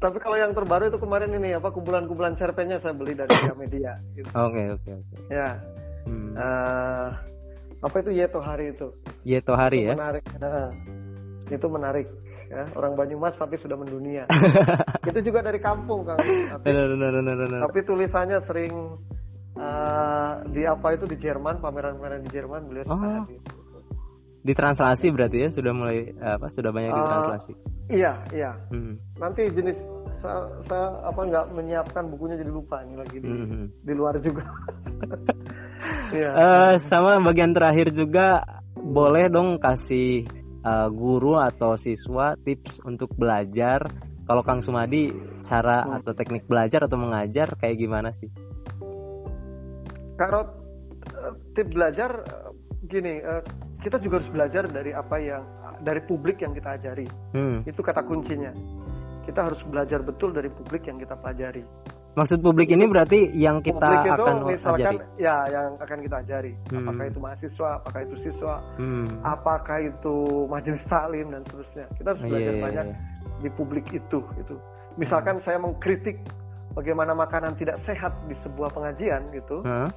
tapi 0.00 0.18
kalau 0.20 0.36
yang 0.38 0.52
terbaru 0.52 0.88
itu 0.90 0.98
kemarin 0.98 1.30
ini 1.34 1.56
apa 1.56 1.70
kumpulan-kumpulan 1.70 2.34
cerpennya 2.34 2.78
saya 2.80 2.94
beli 2.96 3.14
dari 3.18 3.30
media 3.62 3.98
gitu. 4.14 4.28
oke 4.32 4.62
oke 4.80 4.90
oke. 4.90 5.16
Ya. 5.32 5.58
Hmm. 6.04 6.36
uh, 6.36 7.08
apa 7.80 7.96
itu 8.04 8.10
Yeto 8.12 8.40
Hari 8.40 8.76
itu? 8.76 8.92
Yeto 9.24 9.52
Hari 9.56 9.78
itu 9.84 9.88
ya? 9.88 9.94
menarik. 9.96 10.24
Uh, 10.40 10.70
itu 11.48 11.66
menarik 11.68 12.06
ya. 12.48 12.64
Orang 12.76 12.96
Banyumas 12.96 13.36
tapi 13.36 13.56
sudah 13.56 13.76
mendunia. 13.76 14.24
Itu 15.08 15.20
juga 15.20 15.44
dari 15.44 15.60
kampung 15.60 16.08
kan 16.08 16.16
tapi, 16.16 16.72
tapi 17.60 17.78
tulisannya 17.84 18.40
sering 18.48 18.72
uh, 19.58 20.32
di 20.50 20.62
apa 20.66 20.96
itu 20.96 21.04
di 21.04 21.16
Jerman 21.20 21.60
pameran-pameran 21.62 22.24
di 22.24 22.30
Jerman 22.32 22.60
beliau 22.66 22.84
oh. 22.88 22.96
hadir 22.96 23.40
ditranslasi 24.44 25.08
berarti 25.08 25.36
ya 25.40 25.48
sudah 25.48 25.72
mulai 25.72 26.12
apa 26.20 26.52
sudah 26.52 26.68
banyak 26.68 26.92
uh, 26.92 26.98
ditranslasi 27.00 27.52
iya 27.88 28.12
iya 28.28 28.52
hmm. 28.68 29.16
nanti 29.16 29.48
jenis 29.48 29.80
saya, 30.20 30.44
saya 30.68 31.00
apa 31.00 31.20
nggak 31.24 31.46
menyiapkan 31.56 32.04
bukunya 32.12 32.36
jadi 32.36 32.52
lupa 32.52 32.84
ini 32.84 32.94
lagi 33.00 33.16
di, 33.24 33.28
hmm. 33.28 33.66
di 33.80 33.92
luar 33.96 34.20
juga 34.20 34.44
yeah. 36.12 36.32
uh, 36.36 36.72
sama 36.76 37.16
bagian 37.24 37.56
terakhir 37.56 37.88
juga 37.96 38.44
boleh 38.76 39.32
dong 39.32 39.56
kasih 39.56 40.28
uh, 40.60 40.92
guru 40.92 41.40
atau 41.40 41.80
siswa 41.80 42.36
tips 42.36 42.84
untuk 42.84 43.16
belajar 43.16 43.88
kalau 44.24 44.44
Kang 44.44 44.60
Sumadi 44.60 45.08
cara 45.40 45.84
hmm. 45.84 46.04
atau 46.04 46.12
teknik 46.12 46.44
belajar 46.44 46.84
atau 46.84 47.00
mengajar 47.00 47.56
kayak 47.56 47.80
gimana 47.80 48.12
sih 48.12 48.28
kalau 50.20 50.44
uh, 51.16 51.32
tips 51.56 51.72
belajar 51.72 52.20
gini 52.84 53.24
uh, 53.24 53.40
kita 53.84 54.00
juga 54.00 54.24
harus 54.24 54.32
belajar 54.32 54.64
dari 54.64 54.96
apa 54.96 55.16
yang 55.20 55.44
dari 55.84 56.00
publik 56.08 56.40
yang 56.40 56.56
kita 56.56 56.80
ajari. 56.80 57.04
Hmm. 57.36 57.60
Itu 57.68 57.84
kata 57.84 58.00
kuncinya. 58.08 58.48
Kita 59.28 59.44
harus 59.44 59.60
belajar 59.68 60.00
betul 60.00 60.32
dari 60.32 60.48
publik 60.48 60.88
yang 60.88 60.96
kita 60.96 61.12
pelajari. 61.20 61.60
Maksud 62.14 62.40
publik 62.40 62.70
ini 62.70 62.86
berarti 62.86 63.34
yang 63.34 63.58
kita 63.58 63.74
publik 63.74 64.06
itu, 64.06 64.22
akan 64.22 64.36
misalkan, 64.46 64.94
ajari. 64.96 65.18
Ya, 65.18 65.36
yang 65.50 65.68
akan 65.76 65.98
kita 66.00 66.16
ajari. 66.24 66.52
Hmm. 66.70 66.86
Apakah 66.86 67.04
itu 67.10 67.18
mahasiswa, 67.20 67.68
apakah 67.82 68.00
itu 68.06 68.14
siswa, 68.24 68.54
hmm. 68.80 69.06
apakah 69.20 69.78
itu 69.84 70.16
majelis 70.48 70.82
taklim 70.88 71.26
dan 71.34 71.42
seterusnya. 71.44 71.86
Kita 71.98 72.08
harus 72.14 72.22
belajar 72.24 72.40
yeah, 72.40 72.56
iya, 72.56 72.64
banyak 72.64 72.86
yeah. 72.88 73.42
di 73.44 73.48
publik 73.52 73.86
itu. 73.92 74.20
Itu. 74.40 74.56
Misalkan 74.96 75.42
hmm. 75.42 75.44
saya 75.44 75.58
mengkritik 75.58 76.16
bagaimana 76.78 77.12
makanan 77.18 77.58
tidak 77.58 77.82
sehat 77.82 78.14
di 78.30 78.38
sebuah 78.38 78.70
pengajian 78.70 79.34
gitu. 79.34 79.66
Huh? 79.66 79.90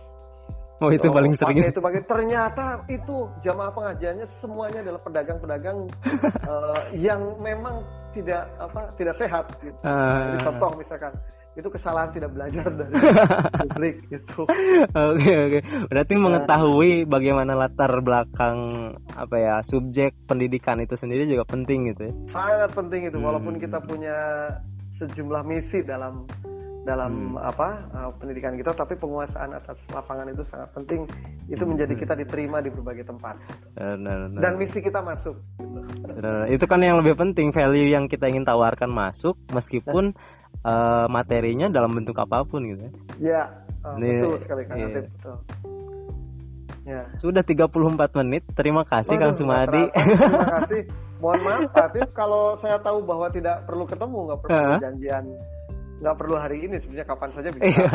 Oh 0.77 0.93
itu 0.93 1.09
oh, 1.09 1.13
paling 1.13 1.33
sering. 1.33 1.65
Itu 1.65 1.81
pakai 1.81 2.05
ternyata 2.05 2.85
itu 2.85 3.25
jamaah 3.41 3.73
pengajiannya 3.73 4.27
semuanya 4.37 4.79
adalah 4.85 5.01
pedagang-pedagang 5.01 5.77
uh, 6.45 6.81
yang 7.07 7.21
memang 7.41 7.81
tidak 8.13 8.45
apa 8.61 8.93
tidak 8.93 9.15
sehat. 9.17 9.45
Gitu. 9.57 9.77
Uh. 9.81 10.21
Jadi 10.21 10.37
contoh 10.45 10.69
misalkan 10.77 11.13
itu 11.57 11.73
kesalahan 11.73 12.13
tidak 12.13 12.29
belajar 12.37 12.69
dari 12.69 12.93
publik 13.65 13.95
gitu. 14.13 14.45
Oke 14.45 14.93
okay, 14.93 15.35
oke. 15.41 15.49
Okay. 15.49 15.61
Berarti 15.89 16.13
nah. 16.13 16.21
mengetahui 16.29 16.91
bagaimana 17.09 17.57
latar 17.57 17.91
belakang 18.05 18.57
apa 19.17 19.35
ya 19.41 19.55
subjek 19.65 20.13
pendidikan 20.29 20.77
itu 20.77 20.93
sendiri 20.93 21.25
juga 21.25 21.49
penting 21.49 21.89
gitu 21.89 22.01
ya. 22.05 22.13
Sangat 22.29 22.69
penting 22.77 23.09
itu 23.09 23.17
hmm. 23.17 23.25
walaupun 23.25 23.57
kita 23.57 23.81
punya 23.81 24.17
sejumlah 25.01 25.41
misi 25.49 25.81
dalam 25.81 26.29
dalam 26.87 27.35
hmm. 27.35 27.43
apa 27.43 27.67
uh, 27.91 28.11
pendidikan 28.15 28.55
kita 28.55 28.71
tapi 28.71 28.95
penguasaan 28.95 29.51
atas 29.51 29.75
lapangan 29.91 30.31
itu 30.31 30.47
sangat 30.47 30.71
penting 30.71 31.03
itu 31.51 31.59
hmm. 31.59 31.75
menjadi 31.75 31.93
kita 31.99 32.13
diterima 32.15 32.63
di 32.63 32.71
berbagai 32.71 33.03
tempat 33.03 33.35
nah, 33.75 33.99
nah, 33.99 34.31
nah. 34.31 34.39
dan 34.39 34.55
misi 34.55 34.79
kita 34.79 35.03
masuk 35.03 35.35
nah, 36.15 36.47
itu 36.47 36.63
kan 36.63 36.79
yang 36.79 37.03
lebih 37.03 37.19
penting 37.19 37.51
value 37.51 37.91
yang 37.91 38.07
kita 38.07 38.31
ingin 38.31 38.47
tawarkan 38.47 38.87
masuk 38.87 39.35
meskipun 39.51 40.15
nah. 40.63 40.71
uh, 40.71 41.07
materinya 41.11 41.67
dalam 41.67 41.91
bentuk 41.91 42.15
apa 42.15 42.47
pun 42.47 42.63
gitu 42.63 42.87
ya, 43.19 43.51
uh, 43.83 43.99
betul 43.99 44.39
sekali 44.39 44.63
kan 44.63 44.75
iya. 44.79 44.87
betul 45.03 45.37
Ya. 46.87 47.03
Sudah 47.19 47.43
34 47.43 47.75
menit. 48.23 48.47
Terima 48.55 48.87
kasih 48.87 49.19
Waduh, 49.19 49.27
Kang 49.27 49.35
Sumadi. 49.35 49.91
Terima 49.91 50.47
kasih. 50.63 50.81
Mohon 51.19 51.41
maaf, 51.43 51.69
tapi 51.75 51.99
kalau 52.15 52.55
saya 52.63 52.79
tahu 52.79 53.03
bahwa 53.03 53.27
tidak 53.27 53.67
perlu 53.67 53.83
ketemu, 53.83 54.17
nggak 54.23 54.39
perlu 54.39 54.71
janjian 54.79 55.23
nggak 55.97 56.15
perlu 56.17 56.35
hari 56.37 56.57
ini 56.61 56.77
sebenarnya 56.77 57.07
kapan 57.09 57.29
saja 57.33 57.49
bisa 57.49 57.65
iya, 57.65 57.89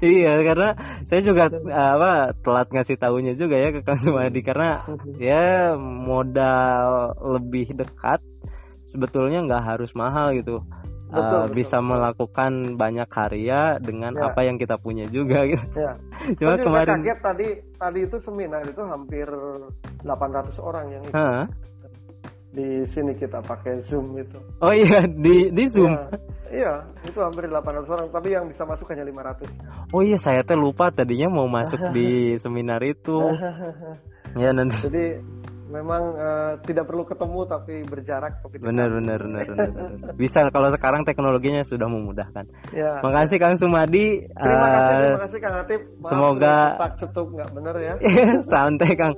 iya 0.16 0.32
karena 0.40 0.68
saya 1.04 1.20
juga 1.20 1.52
apa 1.68 2.32
telat 2.40 2.68
ngasih 2.72 2.96
tahunya 2.96 3.32
juga 3.36 3.60
ya 3.60 3.68
ke 3.76 3.80
Kang 3.84 4.00
Sumadi 4.00 4.40
karena 4.40 4.88
ya 5.20 5.76
modal 5.76 7.12
lebih 7.36 7.76
dekat 7.76 8.24
sebetulnya 8.88 9.44
nggak 9.44 9.64
harus 9.76 9.92
mahal 9.92 10.32
gitu 10.32 10.64
betul, 11.12 11.20
uh, 11.20 11.44
betul, 11.44 11.56
bisa 11.56 11.76
betul. 11.78 11.88
melakukan 11.92 12.52
banyak 12.80 13.08
karya 13.12 13.60
dengan 13.78 14.12
ya. 14.16 14.32
apa 14.32 14.40
yang 14.48 14.56
kita 14.56 14.80
punya 14.80 15.04
juga 15.12 15.44
gitu. 15.52 15.66
Ya. 15.76 15.92
Cuma 16.40 16.56
kemarin 16.56 17.04
kaget 17.04 17.18
tadi 17.20 17.48
tadi 17.76 18.00
itu 18.08 18.16
seminar 18.24 18.64
itu 18.64 18.80
hampir 18.80 19.28
800 20.02 20.56
orang 20.64 20.86
yang 20.88 21.02
ikut. 21.04 21.14
Di 22.52 22.84
sini 22.84 23.16
kita 23.16 23.40
pakai 23.40 23.80
Zoom 23.80 24.12
itu. 24.20 24.36
Oh 24.60 24.70
iya, 24.70 25.08
di 25.08 25.48
di 25.48 25.64
Zoom. 25.72 25.88
Ya, 25.88 26.04
iya, 26.52 26.72
itu 27.08 27.16
hampir 27.16 27.48
800 27.48 27.88
orang, 27.88 28.06
tapi 28.12 28.36
yang 28.36 28.44
bisa 28.44 28.68
masuk 28.68 28.92
hanya 28.92 29.08
500. 29.08 29.48
Oh 29.88 30.04
iya, 30.04 30.20
saya 30.20 30.44
teh 30.44 30.52
lupa 30.52 30.92
tadinya 30.92 31.32
mau 31.32 31.48
masuk 31.48 31.80
di 31.96 32.08
seminar 32.42 32.84
itu. 32.84 33.16
ya 34.40 34.52
nanti. 34.52 34.84
Jadi 34.84 35.04
memang 35.72 36.02
uh, 36.14 36.52
tidak 36.68 36.84
perlu 36.84 37.08
ketemu 37.08 37.40
tapi 37.48 37.74
berjarak 37.88 38.44
tapi 38.44 38.60
benar 38.60 38.92
benar 38.92 39.20
benar 39.24 39.46
bisa 40.20 40.44
kalau 40.52 40.68
sekarang 40.68 41.02
teknologinya 41.08 41.64
sudah 41.64 41.88
memudahkan. 41.88 42.44
Ya. 42.76 43.00
makasih 43.00 43.40
Kang 43.40 43.56
Sumadi. 43.56 44.28
Terima 44.28 44.68
kasih 44.68 44.92
uh, 44.92 45.00
terima 45.00 45.22
kasih 45.24 45.38
Kang 45.40 45.56
Atip 45.64 45.80
semoga 46.04 46.56
tak 46.76 46.92
cetuk 47.00 47.28
nggak 47.32 47.50
benar 47.56 47.74
ya. 47.80 47.94
Santai 48.52 48.92
Kang. 48.94 49.14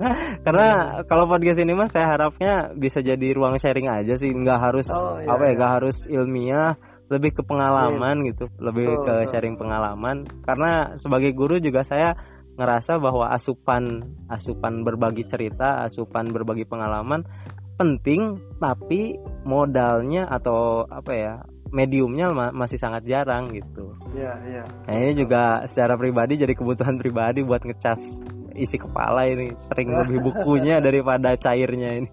Karena 0.46 1.00
kalau 1.10 1.26
podcast 1.26 1.58
ini 1.58 1.74
mas 1.74 1.90
saya 1.90 2.06
harapnya 2.14 2.70
bisa 2.78 3.02
jadi 3.02 3.34
ruang 3.34 3.58
sharing 3.58 3.90
aja 3.90 4.14
sih. 4.14 4.30
Nggak 4.30 4.58
harus 4.60 4.86
oh, 4.94 5.18
iya, 5.18 5.28
apa 5.28 5.42
ya 5.44 5.50
iya. 5.50 5.56
nggak 5.58 5.72
harus 5.80 5.96
ilmiah. 6.06 6.72
Lebih 7.04 7.36
ke 7.36 7.42
pengalaman 7.44 8.24
iya. 8.24 8.28
gitu. 8.32 8.44
Lebih 8.56 8.88
betul, 8.88 9.04
ke 9.04 9.14
sharing 9.28 9.54
pengalaman. 9.60 10.24
Karena 10.46 10.96
sebagai 10.96 11.36
guru 11.36 11.60
juga 11.60 11.84
saya 11.84 12.16
ngerasa 12.54 13.02
bahwa 13.02 13.30
asupan 13.34 14.14
asupan 14.30 14.86
berbagi 14.86 15.26
cerita, 15.26 15.82
asupan 15.82 16.30
berbagi 16.30 16.66
pengalaman 16.66 17.26
penting 17.74 18.38
tapi 18.62 19.18
modalnya 19.42 20.30
atau 20.30 20.86
apa 20.86 21.12
ya 21.12 21.34
mediumnya 21.74 22.30
masih 22.54 22.78
sangat 22.78 23.02
jarang 23.02 23.50
gitu. 23.50 23.98
Iya, 24.14 24.32
iya. 24.46 24.64
Nah, 24.86 24.94
ini 24.94 25.12
juga 25.18 25.66
secara 25.66 25.98
pribadi 25.98 26.38
jadi 26.38 26.54
kebutuhan 26.54 27.02
pribadi 27.02 27.42
buat 27.42 27.66
ngecas 27.66 28.22
isi 28.54 28.78
kepala 28.78 29.26
ini 29.26 29.50
sering 29.58 29.90
lebih 29.90 30.22
bukunya 30.22 30.78
daripada 30.78 31.34
cairnya 31.34 31.98
ini. 31.98 32.10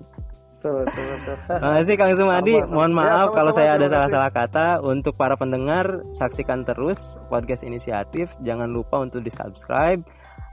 Betul, 0.61 0.85
betul, 0.85 1.05
betul. 1.25 1.35
Terima 1.57 1.73
kasih 1.77 1.95
Kang 1.97 2.13
Sumadi. 2.17 2.53
Mohon 2.69 2.93
maaf 2.93 3.29
ya, 3.29 3.35
kalau 3.37 3.51
saya 3.53 3.69
ada 3.81 3.85
salah-salah 3.89 4.29
kata. 4.29 4.67
Untuk 4.85 5.17
para 5.17 5.33
pendengar, 5.33 6.05
saksikan 6.13 6.65
terus 6.69 7.17
podcast 7.33 7.65
inisiatif. 7.65 8.29
Jangan 8.45 8.69
lupa 8.69 9.01
untuk 9.01 9.25
di-subscribe 9.25 10.05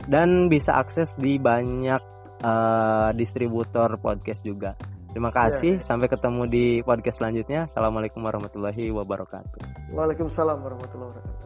dan 0.07 0.47
bisa 0.47 0.79
akses 0.79 1.19
di 1.19 1.41
banyak 1.41 1.99
uh, 2.45 3.11
distributor 3.17 3.99
podcast 3.99 4.47
juga. 4.47 4.79
Terima 5.11 5.33
kasih. 5.33 5.81
Ya. 5.81 5.85
Sampai 5.85 6.07
ketemu 6.07 6.47
di 6.47 6.67
podcast 6.85 7.19
selanjutnya. 7.19 7.67
Assalamualaikum 7.67 8.23
warahmatullahi 8.23 8.93
wabarakatuh. 8.93 9.91
Waalaikumsalam 9.97 10.63
warahmatullahi 10.63 11.11
wabarakatuh. 11.17 11.38